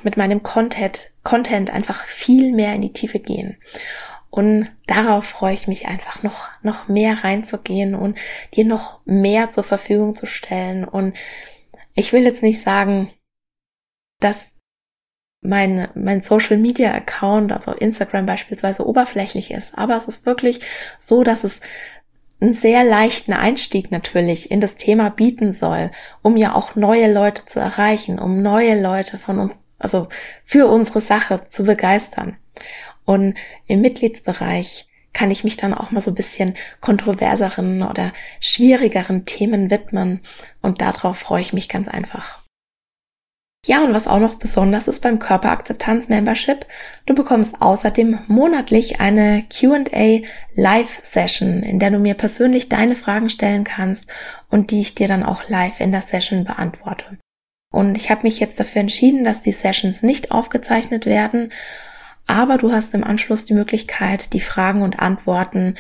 mit 0.04 0.16
meinem 0.16 0.44
Content, 0.44 1.12
Content 1.24 1.72
einfach 1.72 2.06
viel 2.06 2.54
mehr 2.54 2.74
in 2.74 2.82
die 2.82 2.94
Tiefe 2.94 3.20
gehen. 3.20 3.58
Und 4.30 4.70
darauf 4.86 5.26
freue 5.26 5.54
ich 5.54 5.68
mich 5.68 5.88
einfach 5.88 6.22
noch, 6.24 6.50
noch 6.62 6.88
mehr 6.88 7.24
reinzugehen 7.24 7.96
und 7.96 8.18
dir 8.54 8.66
noch 8.66 9.00
mehr 9.06 9.52
zur 9.52 9.64
Verfügung 9.64 10.16
zu 10.16 10.28
stellen. 10.28 10.84
Und 10.84 11.16
ich 11.96 12.14
will 12.14 12.24
jetzt 12.24 12.44
nicht 12.44 12.62
sagen, 12.62 13.10
dass 14.20 14.52
mein, 15.42 15.90
mein 15.96 16.22
Social 16.22 16.58
Media 16.58 16.94
Account, 16.94 17.52
also 17.52 17.72
Instagram 17.72 18.26
beispielsweise, 18.26 18.86
oberflächlich 18.86 19.52
ist. 19.52 19.78
Aber 19.78 19.96
es 19.96 20.06
ist 20.06 20.26
wirklich 20.26 20.60
so, 20.98 21.24
dass 21.24 21.44
es 21.44 21.62
einen 22.42 22.54
sehr 22.54 22.84
leichten 22.84 23.34
Einstieg 23.34 23.92
natürlich 23.92 24.52
in 24.52 24.62
das 24.62 24.76
Thema 24.76 25.10
bieten 25.10 25.54
soll, 25.54 25.92
um 26.22 26.38
ja 26.38 26.56
auch 26.56 26.76
neue 26.76 27.12
Leute 27.12 27.46
zu 27.46 27.60
erreichen, 27.60 28.20
um 28.20 28.42
neue 28.42 28.80
Leute 28.82 29.18
von 29.18 29.40
uns, 29.40 29.54
also 29.78 30.08
für 30.44 30.68
unsere 30.68 31.02
Sache 31.02 31.42
zu 31.48 31.64
begeistern. 31.64 32.38
Und 33.10 33.34
im 33.66 33.82
Mitgliedsbereich 33.82 34.88
kann 35.14 35.32
ich 35.32 35.44
mich 35.44 35.58
dann 35.58 35.74
auch 35.74 35.90
mal 35.90 36.00
so 36.00 36.12
ein 36.12 36.16
bisschen 36.16 36.54
kontroverseren 36.80 37.82
oder 37.82 38.14
schwierigeren 38.40 39.26
Themen 39.26 39.72
widmen. 39.72 40.20
Und 40.62 40.82
darauf 40.82 41.18
freue 41.18 41.42
ich 41.42 41.52
mich 41.52 41.70
ganz 41.70 41.88
einfach. 41.88 42.44
Ja, 43.66 43.84
und 43.84 43.96
was 43.96 44.06
auch 44.06 44.20
noch 44.20 44.36
besonders 44.36 44.88
ist 44.88 45.02
beim 45.02 45.18
Körperakzeptanz-Membership, 45.18 46.68
du 47.08 47.16
bekommst 47.16 47.60
außerdem 47.60 48.20
monatlich 48.28 49.00
eine 49.00 49.44
QA 49.50 50.22
Live-Session, 50.54 51.64
in 51.64 51.80
der 51.80 51.90
du 51.90 51.98
mir 51.98 52.14
persönlich 52.14 52.70
deine 52.70 52.96
Fragen 52.96 53.32
stellen 53.32 53.64
kannst 53.64 54.14
und 54.52 54.70
die 54.70 54.82
ich 54.82 54.94
dir 54.94 55.08
dann 55.08 55.24
auch 55.24 55.50
live 55.50 55.80
in 55.80 55.92
der 55.92 56.04
Session 56.04 56.44
beantworte. 56.44 57.18
Und 57.74 57.98
ich 57.98 58.12
habe 58.12 58.22
mich 58.22 58.40
jetzt 58.40 58.60
dafür 58.60 58.82
entschieden, 58.82 59.24
dass 59.24 59.42
die 59.42 59.52
Sessions 59.52 60.04
nicht 60.04 60.30
aufgezeichnet 60.30 61.08
werden, 61.08 61.52
aber 62.30 62.58
du 62.58 62.72
hast 62.72 62.94
im 62.94 63.04
Anschluss 63.04 63.46
die 63.46 63.56
Möglichkeit, 63.56 64.34
die 64.34 64.40
Fragen 64.40 64.84
und 64.84 65.00
Antworten 65.00 65.76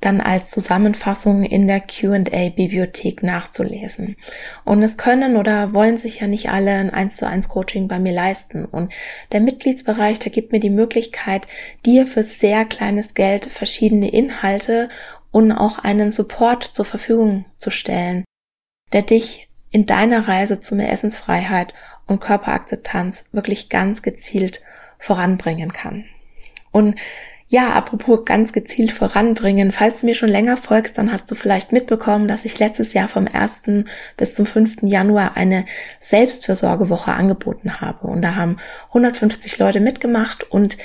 dann 0.00 0.20
als 0.20 0.50
Zusammenfassung 0.50 1.44
in 1.44 1.66
der 1.66 1.80
Q&A-Bibliothek 1.80 3.22
nachzulesen. 3.22 4.16
Und 4.64 4.82
es 4.82 4.98
können 4.98 5.36
oder 5.36 5.72
wollen 5.72 5.96
sich 5.96 6.20
ja 6.20 6.26
nicht 6.26 6.50
alle 6.50 6.72
ein 6.72 6.90
1 6.90 7.16
zu 7.16 7.26
1 7.26 7.48
Coaching 7.48 7.88
bei 7.88 7.98
mir 7.98 8.12
leisten. 8.12 8.64
Und 8.64 8.92
der 9.32 9.40
Mitgliedsbereich, 9.40 10.18
der 10.18 10.32
gibt 10.32 10.52
mir 10.52 10.60
die 10.60 10.70
Möglichkeit, 10.70 11.46
dir 11.84 12.06
für 12.06 12.22
sehr 12.22 12.64
kleines 12.64 13.14
Geld 13.14 13.46
verschiedene 13.46 14.10
Inhalte 14.10 14.88
und 15.30 15.52
auch 15.52 15.78
einen 15.78 16.10
Support 16.10 16.64
zur 16.64 16.84
Verfügung 16.84 17.44
zu 17.56 17.70
stellen, 17.70 18.24
der 18.92 19.02
dich 19.02 19.48
in 19.70 19.86
deiner 19.86 20.28
Reise 20.28 20.60
zu 20.60 20.76
mehr 20.76 20.92
Essensfreiheit 20.92 21.74
und 22.06 22.20
Körperakzeptanz 22.20 23.24
wirklich 23.32 23.68
ganz 23.68 24.02
gezielt 24.02 24.60
voranbringen 25.04 25.72
kann. 25.72 26.04
Und 26.70 26.96
ja, 27.46 27.74
apropos 27.74 28.24
ganz 28.24 28.52
gezielt 28.52 28.90
voranbringen. 28.90 29.70
Falls 29.70 30.00
du 30.00 30.06
mir 30.06 30.14
schon 30.14 30.30
länger 30.30 30.56
folgst, 30.56 30.96
dann 30.96 31.12
hast 31.12 31.30
du 31.30 31.34
vielleicht 31.34 31.72
mitbekommen, 31.72 32.26
dass 32.26 32.46
ich 32.46 32.58
letztes 32.58 32.94
Jahr 32.94 33.06
vom 33.06 33.28
1. 33.28 33.84
bis 34.16 34.34
zum 34.34 34.46
5. 34.46 34.82
Januar 34.82 35.36
eine 35.36 35.66
Selbstfürsorgewoche 36.00 37.12
angeboten 37.12 37.80
habe. 37.82 38.06
Und 38.06 38.22
da 38.22 38.34
haben 38.34 38.56
150 38.88 39.58
Leute 39.58 39.80
mitgemacht 39.80 40.50
und 40.50 40.78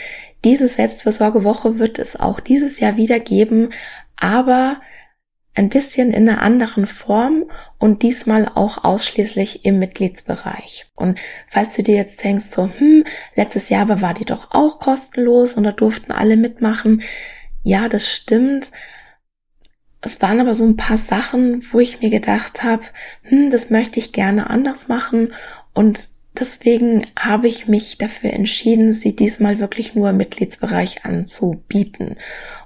diese 0.43 0.67
Selbstfürsorgewoche 0.67 1.79
wird 1.79 1.97
es 1.97 2.19
auch 2.19 2.41
dieses 2.41 2.79
Jahr 2.79 2.97
wieder 2.97 3.19
geben, 3.19 3.69
aber 4.17 4.81
ein 5.55 5.69
bisschen 5.69 6.13
in 6.13 6.29
einer 6.29 6.41
anderen 6.41 6.87
Form 6.87 7.45
und 7.79 8.03
diesmal 8.03 8.49
auch 8.53 8.83
ausschließlich 8.83 9.65
im 9.65 9.79
Mitgliedsbereich. 9.79 10.87
Und 10.95 11.19
falls 11.49 11.75
du 11.75 11.83
dir 11.83 11.95
jetzt 11.95 12.23
denkst, 12.23 12.45
so, 12.45 12.69
hm, 12.77 13.03
letztes 13.35 13.69
Jahr 13.69 14.01
war 14.01 14.13
die 14.13 14.25
doch 14.25 14.51
auch 14.51 14.79
kostenlos 14.79 15.55
und 15.55 15.63
da 15.63 15.71
durften 15.71 16.11
alle 16.11 16.37
mitmachen. 16.37 17.01
Ja, 17.63 17.89
das 17.89 18.07
stimmt. 18.07 18.71
Es 20.01 20.21
waren 20.21 20.39
aber 20.39 20.53
so 20.53 20.65
ein 20.65 20.77
paar 20.77 20.97
Sachen, 20.97 21.65
wo 21.71 21.79
ich 21.79 22.01
mir 22.01 22.09
gedacht 22.09 22.63
habe, 22.63 22.83
hm, 23.23 23.51
das 23.51 23.69
möchte 23.69 23.99
ich 23.99 24.13
gerne 24.13 24.49
anders 24.49 24.87
machen 24.87 25.33
und 25.73 26.09
Deswegen 26.37 27.07
habe 27.17 27.47
ich 27.47 27.67
mich 27.67 27.97
dafür 27.97 28.31
entschieden, 28.31 28.93
sie 28.93 29.15
diesmal 29.15 29.59
wirklich 29.59 29.95
nur 29.95 30.11
im 30.11 30.17
Mitgliedsbereich 30.17 31.03
anzubieten. 31.03 32.17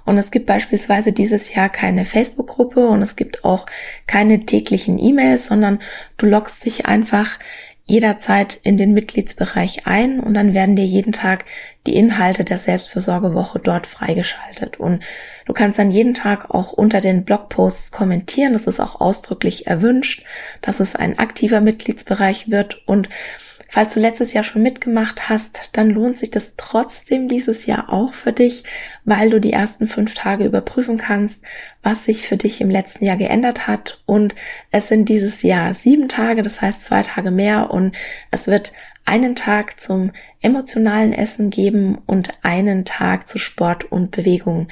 Und 0.04 0.18
es 0.18 0.30
gibt 0.30 0.46
beispielsweise 0.46 1.12
dieses 1.12 1.54
Jahr 1.54 1.70
keine 1.70 2.04
Facebook-Gruppe 2.04 2.86
und 2.86 3.02
es 3.02 3.16
gibt 3.16 3.44
auch 3.44 3.66
keine 4.06 4.40
täglichen 4.40 4.98
E-Mails, 4.98 5.46
sondern 5.46 5.78
du 6.18 6.26
loggst 6.26 6.64
dich 6.66 6.86
einfach 6.86 7.38
jederzeit 7.86 8.58
in 8.62 8.78
den 8.78 8.94
Mitgliedsbereich 8.94 9.86
ein 9.86 10.18
und 10.18 10.32
dann 10.32 10.54
werden 10.54 10.74
dir 10.74 10.86
jeden 10.86 11.12
Tag 11.12 11.44
die 11.86 11.96
Inhalte 11.96 12.42
der 12.44 12.56
Selbstversorgewoche 12.56 13.58
dort 13.58 13.86
freigeschaltet. 13.86 14.80
Und 14.80 15.02
du 15.44 15.52
kannst 15.52 15.78
dann 15.78 15.90
jeden 15.90 16.14
Tag 16.14 16.50
auch 16.50 16.72
unter 16.72 17.00
den 17.00 17.24
Blogposts 17.24 17.92
kommentieren. 17.92 18.54
Das 18.54 18.66
ist 18.66 18.80
auch 18.80 19.00
ausdrücklich 19.00 19.66
erwünscht, 19.66 20.24
dass 20.62 20.80
es 20.80 20.96
ein 20.96 21.18
aktiver 21.18 21.60
Mitgliedsbereich 21.60 22.50
wird 22.50 22.82
und 22.86 23.10
Falls 23.74 23.92
du 23.92 23.98
letztes 23.98 24.32
Jahr 24.32 24.44
schon 24.44 24.62
mitgemacht 24.62 25.28
hast, 25.28 25.70
dann 25.72 25.90
lohnt 25.90 26.16
sich 26.16 26.30
das 26.30 26.54
trotzdem 26.56 27.26
dieses 27.26 27.66
Jahr 27.66 27.92
auch 27.92 28.14
für 28.14 28.32
dich, 28.32 28.62
weil 29.04 29.30
du 29.30 29.40
die 29.40 29.52
ersten 29.52 29.88
fünf 29.88 30.14
Tage 30.14 30.44
überprüfen 30.44 30.96
kannst, 30.96 31.42
was 31.82 32.04
sich 32.04 32.24
für 32.24 32.36
dich 32.36 32.60
im 32.60 32.70
letzten 32.70 33.04
Jahr 33.04 33.16
geändert 33.16 33.66
hat. 33.66 34.00
Und 34.06 34.36
es 34.70 34.86
sind 34.86 35.08
dieses 35.08 35.42
Jahr 35.42 35.74
sieben 35.74 36.08
Tage, 36.08 36.44
das 36.44 36.60
heißt 36.62 36.84
zwei 36.84 37.02
Tage 37.02 37.32
mehr 37.32 37.72
und 37.72 37.96
es 38.30 38.46
wird 38.46 38.72
einen 39.04 39.34
Tag 39.34 39.80
zum 39.80 40.12
emotionalen 40.40 41.12
Essen 41.12 41.50
geben 41.50 41.98
und 42.06 42.32
einen 42.42 42.84
Tag 42.84 43.28
zu 43.28 43.38
Sport 43.38 43.90
und 43.90 44.12
Bewegung 44.12 44.68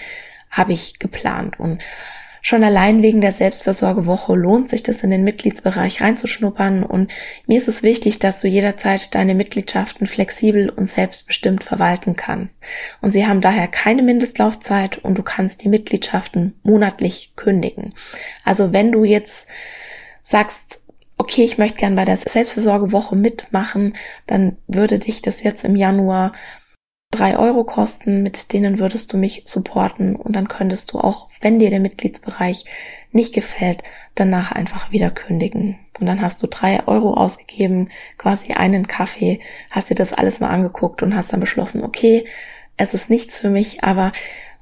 habe 0.48 0.74
ich 0.74 1.00
geplant. 1.00 1.58
Und 1.58 1.82
Schon 2.44 2.64
allein 2.64 3.02
wegen 3.02 3.20
der 3.20 3.30
Selbstversorgewoche 3.30 4.34
lohnt 4.34 4.68
sich 4.68 4.82
das 4.82 5.04
in 5.04 5.10
den 5.10 5.22
Mitgliedsbereich 5.22 6.00
reinzuschnuppern 6.00 6.82
und 6.82 7.12
mir 7.46 7.56
ist 7.56 7.68
es 7.68 7.84
wichtig, 7.84 8.18
dass 8.18 8.40
du 8.40 8.48
jederzeit 8.48 9.14
deine 9.14 9.36
Mitgliedschaften 9.36 10.08
flexibel 10.08 10.68
und 10.68 10.88
selbstbestimmt 10.88 11.62
verwalten 11.62 12.16
kannst. 12.16 12.58
Und 13.00 13.12
sie 13.12 13.28
haben 13.28 13.40
daher 13.40 13.68
keine 13.68 14.02
Mindestlaufzeit 14.02 14.98
und 14.98 15.16
du 15.16 15.22
kannst 15.22 15.62
die 15.62 15.68
Mitgliedschaften 15.68 16.58
monatlich 16.64 17.34
kündigen. 17.36 17.94
Also 18.44 18.72
wenn 18.72 18.90
du 18.90 19.04
jetzt 19.04 19.46
sagst, 20.24 20.82
okay, 21.18 21.44
ich 21.44 21.58
möchte 21.58 21.78
gern 21.78 21.94
bei 21.94 22.04
der 22.04 22.16
Selbstversorgewoche 22.16 23.14
mitmachen, 23.14 23.94
dann 24.26 24.56
würde 24.66 24.98
dich 24.98 25.22
das 25.22 25.44
jetzt 25.44 25.64
im 25.64 25.76
Januar 25.76 26.32
drei 27.12 27.38
Euro 27.38 27.62
kosten, 27.62 28.22
mit 28.22 28.52
denen 28.52 28.80
würdest 28.80 29.12
du 29.12 29.18
mich 29.18 29.44
supporten 29.46 30.16
und 30.16 30.34
dann 30.34 30.48
könntest 30.48 30.92
du 30.92 30.98
auch, 30.98 31.28
wenn 31.40 31.60
dir 31.60 31.70
der 31.70 31.78
Mitgliedsbereich 31.78 32.64
nicht 33.12 33.34
gefällt, 33.34 33.84
danach 34.14 34.50
einfach 34.50 34.90
wieder 34.90 35.10
kündigen. 35.10 35.78
Und 36.00 36.06
dann 36.06 36.20
hast 36.20 36.42
du 36.42 36.46
drei 36.48 36.86
Euro 36.88 37.14
ausgegeben, 37.14 37.90
quasi 38.18 38.52
einen 38.52 38.88
Kaffee, 38.88 39.40
hast 39.70 39.90
dir 39.90 39.94
das 39.94 40.12
alles 40.12 40.40
mal 40.40 40.48
angeguckt 40.48 41.02
und 41.02 41.14
hast 41.14 41.32
dann 41.32 41.40
beschlossen, 41.40 41.84
okay, 41.84 42.24
es 42.76 42.94
ist 42.94 43.10
nichts 43.10 43.38
für 43.38 43.50
mich, 43.50 43.84
aber 43.84 44.12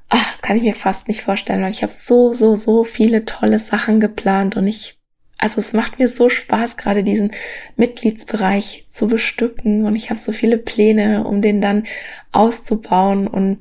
ach, 0.09 0.27
das 0.27 0.43
kann 0.43 0.57
ich 0.57 0.65
mir 0.65 0.75
fast 0.75 1.09
nicht 1.09 1.23
vorstellen, 1.23 1.63
weil 1.63 1.71
ich 1.71 1.83
habe 1.83 1.93
so, 1.93 2.35
so, 2.35 2.57
so 2.57 2.85
viele 2.85 3.25
tolle 3.25 3.61
Sachen 3.61 4.01
geplant 4.01 4.57
und 4.57 4.67
ich 4.67 5.00
also 5.40 5.61
es 5.61 5.72
macht 5.72 5.98
mir 5.98 6.09
so 6.09 6.29
Spaß, 6.29 6.76
gerade 6.76 7.03
diesen 7.03 7.31
Mitgliedsbereich 7.76 8.85
zu 8.88 9.09
bestücken. 9.09 9.87
Und 9.87 9.96
ich 9.96 10.11
habe 10.11 10.20
so 10.20 10.33
viele 10.33 10.59
Pläne, 10.59 11.24
um 11.24 11.40
den 11.40 11.61
dann 11.62 11.85
auszubauen. 12.31 13.26
Und 13.26 13.61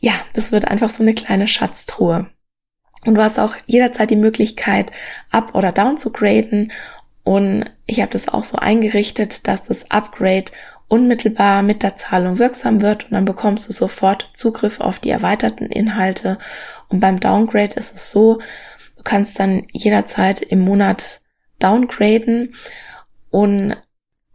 ja, 0.00 0.14
das 0.34 0.50
wird 0.50 0.66
einfach 0.66 0.90
so 0.90 1.02
eine 1.02 1.14
kleine 1.14 1.46
Schatztruhe. 1.46 2.28
Und 3.04 3.14
du 3.14 3.22
hast 3.22 3.38
auch 3.38 3.54
jederzeit 3.66 4.10
die 4.10 4.16
Möglichkeit, 4.16 4.90
up 5.30 5.54
oder 5.54 5.70
down 5.70 5.96
zu 5.96 6.10
graden. 6.10 6.72
Und 7.22 7.70
ich 7.86 8.00
habe 8.00 8.10
das 8.10 8.28
auch 8.28 8.42
so 8.42 8.58
eingerichtet, 8.58 9.46
dass 9.46 9.62
das 9.62 9.90
Upgrade 9.92 10.50
unmittelbar 10.88 11.62
mit 11.62 11.84
der 11.84 11.96
Zahlung 11.96 12.38
wirksam 12.38 12.80
wird. 12.80 13.04
Und 13.04 13.12
dann 13.12 13.24
bekommst 13.24 13.68
du 13.68 13.72
sofort 13.72 14.30
Zugriff 14.34 14.80
auf 14.80 14.98
die 14.98 15.10
erweiterten 15.10 15.66
Inhalte. 15.66 16.38
Und 16.88 16.98
beim 16.98 17.20
Downgrade 17.20 17.76
ist 17.76 17.94
es 17.94 18.10
so, 18.10 18.40
kannst 19.06 19.40
dann 19.40 19.66
jederzeit 19.72 20.42
im 20.42 20.60
Monat 20.60 21.22
downgraden 21.58 22.54
und 23.30 23.76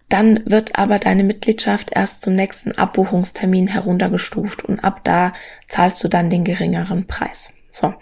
dann 0.10 0.41
wird 0.45 0.75
aber 0.77 0.99
deine 0.99 1.23
Mitgliedschaft 1.23 1.91
erst 1.93 2.23
zum 2.23 2.36
nächsten 2.36 2.73
Abbuchungstermin 2.73 3.67
heruntergestuft 3.67 4.65
und 4.65 4.79
ab 4.79 5.01
da 5.03 5.34
zahlst 5.67 6.03
du 6.03 6.07
dann 6.07 6.29
den 6.29 6.43
geringeren 6.43 7.07
Preis. 7.07 7.53
So, 7.69 7.93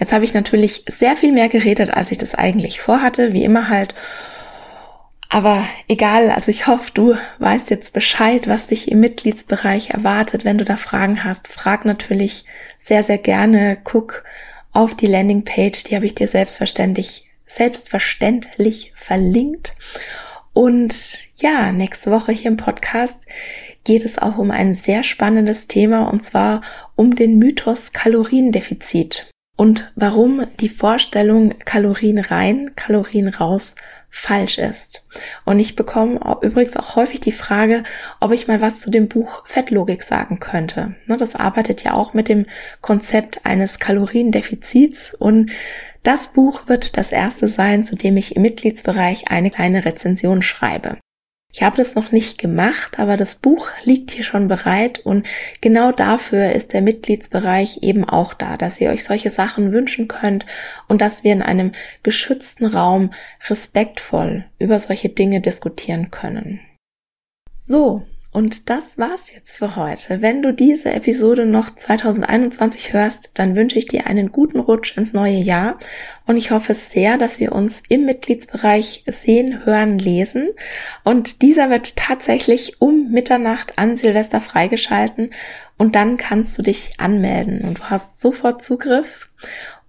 jetzt 0.00 0.12
habe 0.12 0.24
ich 0.24 0.34
natürlich 0.34 0.84
sehr 0.88 1.16
viel 1.16 1.32
mehr 1.32 1.48
geredet, 1.48 1.94
als 1.94 2.10
ich 2.10 2.18
das 2.18 2.34
eigentlich 2.34 2.80
vorhatte, 2.80 3.32
wie 3.32 3.44
immer 3.44 3.68
halt. 3.68 3.94
Aber 5.28 5.66
egal, 5.88 6.30
also 6.30 6.50
ich 6.50 6.66
hoffe, 6.66 6.90
du 6.92 7.14
weißt 7.38 7.70
jetzt 7.70 7.92
Bescheid, 7.92 8.48
was 8.48 8.66
dich 8.66 8.90
im 8.90 9.00
Mitgliedsbereich 9.00 9.90
erwartet. 9.90 10.44
Wenn 10.44 10.58
du 10.58 10.64
da 10.64 10.76
Fragen 10.76 11.24
hast, 11.24 11.48
frag 11.48 11.84
natürlich 11.84 12.44
sehr, 12.76 13.04
sehr 13.04 13.18
gerne. 13.18 13.78
Guck 13.82 14.24
auf 14.72 14.94
die 14.94 15.06
Landingpage, 15.06 15.84
die 15.84 15.94
habe 15.94 16.06
ich 16.06 16.14
dir 16.14 16.26
selbstverständlich, 16.26 17.28
selbstverständlich 17.46 18.92
verlinkt. 18.94 19.74
Und 20.52 20.94
ja, 21.36 21.72
nächste 21.72 22.10
Woche 22.10 22.32
hier 22.32 22.50
im 22.50 22.56
Podcast 22.56 23.16
geht 23.84 24.04
es 24.04 24.18
auch 24.18 24.38
um 24.38 24.50
ein 24.50 24.74
sehr 24.74 25.02
spannendes 25.02 25.66
Thema 25.66 26.08
und 26.10 26.24
zwar 26.24 26.60
um 26.94 27.16
den 27.16 27.38
Mythos 27.38 27.92
Kaloriendefizit 27.92 29.30
und 29.56 29.92
warum 29.96 30.46
die 30.60 30.68
Vorstellung 30.68 31.54
Kalorien 31.64 32.18
rein, 32.18 32.72
Kalorien 32.76 33.28
raus 33.28 33.74
falsch 34.12 34.58
ist. 34.58 35.04
Und 35.44 35.58
ich 35.58 35.74
bekomme 35.74 36.20
übrigens 36.42 36.76
auch 36.76 36.96
häufig 36.96 37.20
die 37.20 37.32
Frage, 37.32 37.82
ob 38.20 38.30
ich 38.32 38.46
mal 38.46 38.60
was 38.60 38.80
zu 38.80 38.90
dem 38.90 39.08
Buch 39.08 39.44
Fettlogik 39.46 40.02
sagen 40.02 40.38
könnte. 40.38 40.94
Ne, 41.06 41.16
das 41.16 41.34
arbeitet 41.34 41.82
ja 41.82 41.94
auch 41.94 42.12
mit 42.12 42.28
dem 42.28 42.46
Konzept 42.82 43.44
eines 43.44 43.80
Kaloriendefizits 43.80 45.14
und 45.14 45.50
das 46.02 46.28
Buch 46.28 46.68
wird 46.68 46.96
das 46.98 47.10
erste 47.10 47.48
sein, 47.48 47.84
zu 47.84 47.96
dem 47.96 48.16
ich 48.16 48.36
im 48.36 48.42
Mitgliedsbereich 48.42 49.30
eine 49.30 49.50
kleine 49.50 49.84
Rezension 49.84 50.42
schreibe. 50.42 50.98
Ich 51.54 51.62
habe 51.62 51.76
das 51.76 51.94
noch 51.94 52.12
nicht 52.12 52.38
gemacht, 52.38 52.98
aber 52.98 53.18
das 53.18 53.34
Buch 53.34 53.68
liegt 53.84 54.10
hier 54.10 54.24
schon 54.24 54.48
bereit 54.48 55.00
und 55.00 55.26
genau 55.60 55.92
dafür 55.92 56.52
ist 56.52 56.72
der 56.72 56.80
Mitgliedsbereich 56.80 57.82
eben 57.82 58.08
auch 58.08 58.32
da, 58.32 58.56
dass 58.56 58.80
ihr 58.80 58.88
euch 58.88 59.04
solche 59.04 59.28
Sachen 59.28 59.70
wünschen 59.70 60.08
könnt 60.08 60.46
und 60.88 61.02
dass 61.02 61.24
wir 61.24 61.32
in 61.32 61.42
einem 61.42 61.72
geschützten 62.02 62.64
Raum 62.64 63.10
respektvoll 63.48 64.46
über 64.58 64.78
solche 64.78 65.10
Dinge 65.10 65.42
diskutieren 65.42 66.10
können. 66.10 66.60
So, 67.50 68.02
und 68.32 68.70
das 68.70 68.96
war's 68.96 69.30
jetzt 69.30 69.58
für 69.58 69.76
heute. 69.76 70.22
Wenn 70.22 70.40
du 70.40 70.54
diese 70.54 70.90
Episode 70.90 71.44
noch 71.44 71.74
2021 71.74 72.94
hörst, 72.94 73.30
dann 73.34 73.54
wünsche 73.54 73.78
ich 73.78 73.88
dir 73.88 74.06
einen 74.06 74.32
guten 74.32 74.58
Rutsch 74.58 74.96
ins 74.96 75.12
neue 75.12 75.36
Jahr 75.36 75.78
und 76.26 76.38
ich 76.38 76.50
hoffe 76.50 76.72
sehr, 76.72 77.18
dass 77.18 77.40
wir 77.40 77.52
uns 77.52 77.82
im 77.90 78.06
Mitgliedsbereich 78.06 79.04
sehen, 79.06 79.66
hören, 79.66 79.98
lesen. 79.98 80.48
Und 81.04 81.42
dieser 81.42 81.68
wird 81.68 81.96
tatsächlich 81.96 82.80
um 82.80 83.10
Mitternacht 83.10 83.78
an 83.78 83.96
Silvester 83.96 84.40
freigeschalten 84.40 85.34
und 85.76 85.94
dann 85.94 86.16
kannst 86.16 86.56
du 86.56 86.62
dich 86.62 86.94
anmelden 86.96 87.60
und 87.60 87.80
du 87.80 87.82
hast 87.84 88.22
sofort 88.22 88.64
Zugriff 88.64 89.28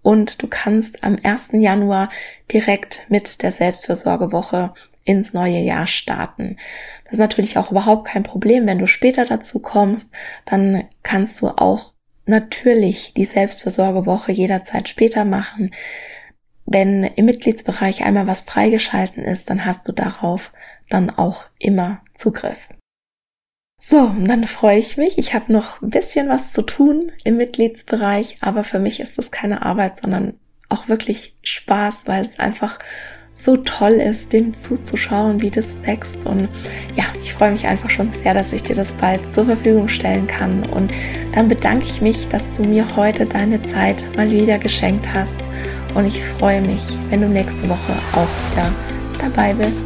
und 0.01 0.43
du 0.43 0.47
kannst 0.47 1.01
am 1.01 1.17
1. 1.23 1.51
Januar 1.53 2.09
direkt 2.51 3.05
mit 3.07 3.41
der 3.41 3.53
Selbstfürsorgewoche 3.53 4.73
ins 5.03 5.33
neue 5.33 5.59
Jahr 5.59 5.87
starten. 5.87 6.57
Das 7.03 7.13
ist 7.13 7.19
natürlich 7.19 7.57
auch 7.57 7.71
überhaupt 7.71 8.07
kein 8.07 8.23
Problem, 8.23 8.65
wenn 8.65 8.79
du 8.79 8.87
später 8.87 9.25
dazu 9.25 9.59
kommst, 9.59 10.11
dann 10.45 10.85
kannst 11.03 11.41
du 11.41 11.49
auch 11.49 11.93
natürlich 12.25 13.13
die 13.15 13.25
Selbstversorgewoche 13.25 14.31
jederzeit 14.31 14.87
später 14.87 15.25
machen. 15.25 15.71
Wenn 16.65 17.03
im 17.03 17.25
Mitgliedsbereich 17.25 18.05
einmal 18.05 18.27
was 18.27 18.41
freigeschalten 18.41 19.23
ist, 19.23 19.49
dann 19.49 19.65
hast 19.65 19.87
du 19.87 19.91
darauf 19.91 20.53
dann 20.89 21.09
auch 21.09 21.45
immer 21.59 22.01
Zugriff. 22.15 22.69
So, 23.85 24.15
dann 24.17 24.45
freue 24.45 24.79
ich 24.79 24.95
mich. 24.95 25.17
Ich 25.17 25.33
habe 25.33 25.51
noch 25.51 25.81
ein 25.81 25.89
bisschen 25.89 26.29
was 26.29 26.53
zu 26.53 26.61
tun 26.61 27.11
im 27.25 27.35
Mitgliedsbereich, 27.35 28.37
aber 28.39 28.63
für 28.63 28.79
mich 28.79 29.01
ist 29.01 29.17
das 29.17 29.29
keine 29.29 29.63
Arbeit, 29.63 29.97
sondern 29.97 30.39
auch 30.69 30.87
wirklich 30.87 31.35
Spaß, 31.43 32.07
weil 32.07 32.25
es 32.25 32.39
einfach 32.39 32.79
so 33.33 33.57
toll 33.57 33.93
ist, 33.93 34.31
dem 34.31 34.53
zuzuschauen, 34.53 35.41
wie 35.41 35.49
das 35.49 35.77
wächst. 35.83 36.25
Und 36.25 36.49
ja, 36.95 37.03
ich 37.19 37.33
freue 37.33 37.51
mich 37.51 37.65
einfach 37.65 37.89
schon 37.89 38.11
sehr, 38.11 38.33
dass 38.33 38.53
ich 38.53 38.63
dir 38.63 38.75
das 38.75 38.93
bald 38.93 39.31
zur 39.31 39.45
Verfügung 39.45 39.87
stellen 39.87 40.27
kann. 40.27 40.63
Und 40.69 40.91
dann 41.33 41.47
bedanke 41.47 41.85
ich 41.85 42.01
mich, 42.01 42.27
dass 42.27 42.49
du 42.51 42.63
mir 42.63 42.95
heute 42.95 43.25
deine 43.25 43.63
Zeit 43.63 44.05
mal 44.15 44.29
wieder 44.29 44.59
geschenkt 44.59 45.11
hast. 45.11 45.41
Und 45.95 46.05
ich 46.05 46.23
freue 46.23 46.61
mich, 46.61 46.83
wenn 47.09 47.21
du 47.21 47.27
nächste 47.27 47.67
Woche 47.67 47.93
auch 48.13 48.51
wieder 48.51 48.71
dabei 49.19 49.53
bist. 49.53 49.81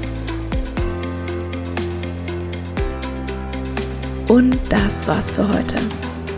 Und 4.27 4.59
das 4.69 5.07
war's 5.07 5.31
für 5.31 5.47
heute. 5.47 5.75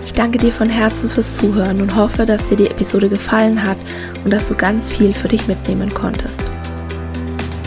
Ich 0.06 0.14
danke 0.14 0.38
dir 0.38 0.52
von 0.52 0.70
Herzen 0.70 1.10
fürs 1.10 1.38
Zuhören 1.38 1.82
und 1.82 1.96
hoffe, 1.96 2.26
dass 2.26 2.46
dir 2.46 2.58
die 2.58 2.68
Episode 2.68 3.10
gefallen 3.10 3.64
hat 3.64 3.78
und 4.24 4.32
dass 4.32 4.46
du 4.46 4.54
ganz 4.54 4.92
viel 4.92 5.14
für 5.14 5.28
dich 5.28 5.48
mitnehmen 5.48 5.92
konntest. 5.92 6.52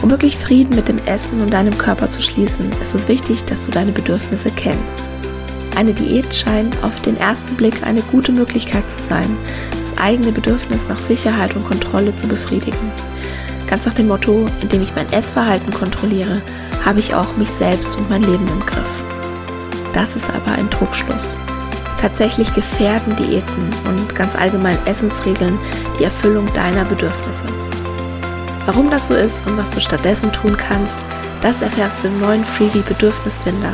Um 0.02 0.10
wirklich 0.10 0.36
Frieden 0.36 0.74
mit 0.74 0.88
dem 0.88 0.98
Essen 1.06 1.40
und 1.40 1.52
deinem 1.52 1.78
Körper 1.78 2.10
zu 2.10 2.20
schließen, 2.20 2.70
ist 2.82 2.92
es 2.92 3.06
wichtig, 3.06 3.44
dass 3.44 3.64
du 3.64 3.70
deine 3.70 3.92
Bedürfnisse 3.92 4.50
kennst. 4.50 5.08
Eine 5.76 5.94
Diät 5.94 6.34
scheint 6.34 6.82
auf 6.82 7.00
den 7.02 7.16
ersten 7.16 7.54
Blick 7.54 7.86
eine 7.86 8.02
gute 8.02 8.32
Möglichkeit 8.32 8.90
zu 8.90 9.00
sein, 9.08 9.36
das 9.70 9.96
eigene 9.98 10.32
Bedürfnis 10.32 10.86
nach 10.88 10.98
Sicherheit 10.98 11.54
und 11.54 11.64
Kontrolle 11.64 12.14
zu 12.16 12.26
befriedigen. 12.26 12.92
Ganz 13.68 13.86
nach 13.86 13.94
dem 13.94 14.08
Motto, 14.08 14.46
indem 14.60 14.82
ich 14.82 14.94
mein 14.94 15.10
Essverhalten 15.12 15.72
kontrolliere, 15.72 16.42
habe 16.84 16.98
ich 16.98 17.14
auch 17.14 17.36
mich 17.36 17.50
selbst 17.50 17.96
und 17.96 18.10
mein 18.10 18.22
Leben 18.22 18.48
im 18.48 18.60
Griff. 18.66 19.00
Das 19.94 20.16
ist 20.16 20.28
aber 20.28 20.52
ein 20.52 20.70
Trugschluss. 20.70 21.36
Tatsächlich 22.00 22.52
gefährden 22.52 23.14
Diäten 23.14 23.70
und 23.88 24.14
ganz 24.16 24.34
allgemein 24.34 24.84
Essensregeln 24.84 25.58
die 25.98 26.04
Erfüllung 26.04 26.52
deiner 26.52 26.84
Bedürfnisse. 26.84 27.46
Warum 28.66 28.90
das 28.90 29.06
so 29.08 29.14
ist 29.14 29.46
und 29.46 29.56
was 29.56 29.70
du 29.70 29.80
stattdessen 29.80 30.30
tun 30.32 30.54
kannst, 30.56 30.98
das 31.42 31.62
erfährst 31.62 32.04
du 32.04 32.08
im 32.08 32.20
neuen 32.20 32.44
Freebie 32.44 32.82
Bedürfnisfinder, 32.86 33.72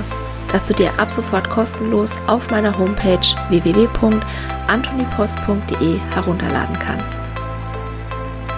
das 0.50 0.64
du 0.64 0.72
dir 0.72 0.98
ab 0.98 1.10
sofort 1.10 1.50
kostenlos 1.50 2.14
auf 2.26 2.50
meiner 2.50 2.78
Homepage 2.78 3.20
www.antonipost.de 3.50 5.98
herunterladen 6.14 6.78
kannst. 6.78 7.20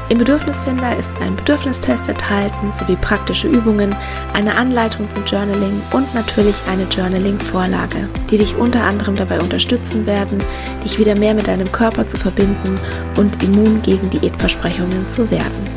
Im 0.09 0.19
Bedürfnisfinder 0.19 0.97
ist 0.97 1.11
ein 1.21 1.35
Bedürfnistest 1.37 2.09
enthalten 2.09 2.73
sowie 2.73 2.97
praktische 2.97 3.47
Übungen, 3.47 3.95
eine 4.33 4.57
Anleitung 4.57 5.09
zum 5.09 5.25
Journaling 5.25 5.81
und 5.93 6.13
natürlich 6.15 6.57
eine 6.69 6.83
Journaling-Vorlage, 6.85 8.09
die 8.29 8.39
dich 8.39 8.57
unter 8.57 8.83
anderem 8.85 9.15
dabei 9.15 9.41
unterstützen 9.41 10.07
werden, 10.07 10.43
dich 10.85 10.99
wieder 10.99 11.17
mehr 11.17 11.35
mit 11.35 11.47
deinem 11.47 11.71
Körper 11.71 12.09
zu 12.09 12.17
verbinden 12.17 12.77
und 13.17 13.41
immun 13.43 13.83
gegen 13.83 14.11
Diätversprechungen 14.11 15.09
zu 15.11 15.31
werden. 15.31 15.70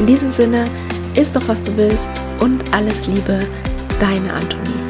In 0.00 0.06
diesem 0.06 0.30
Sinne, 0.30 0.70
isst 1.14 1.36
doch 1.36 1.46
was 1.46 1.62
du 1.62 1.76
willst 1.76 2.10
und 2.40 2.72
alles 2.72 3.06
Liebe, 3.06 3.46
deine 3.98 4.32
Antonie. 4.32 4.89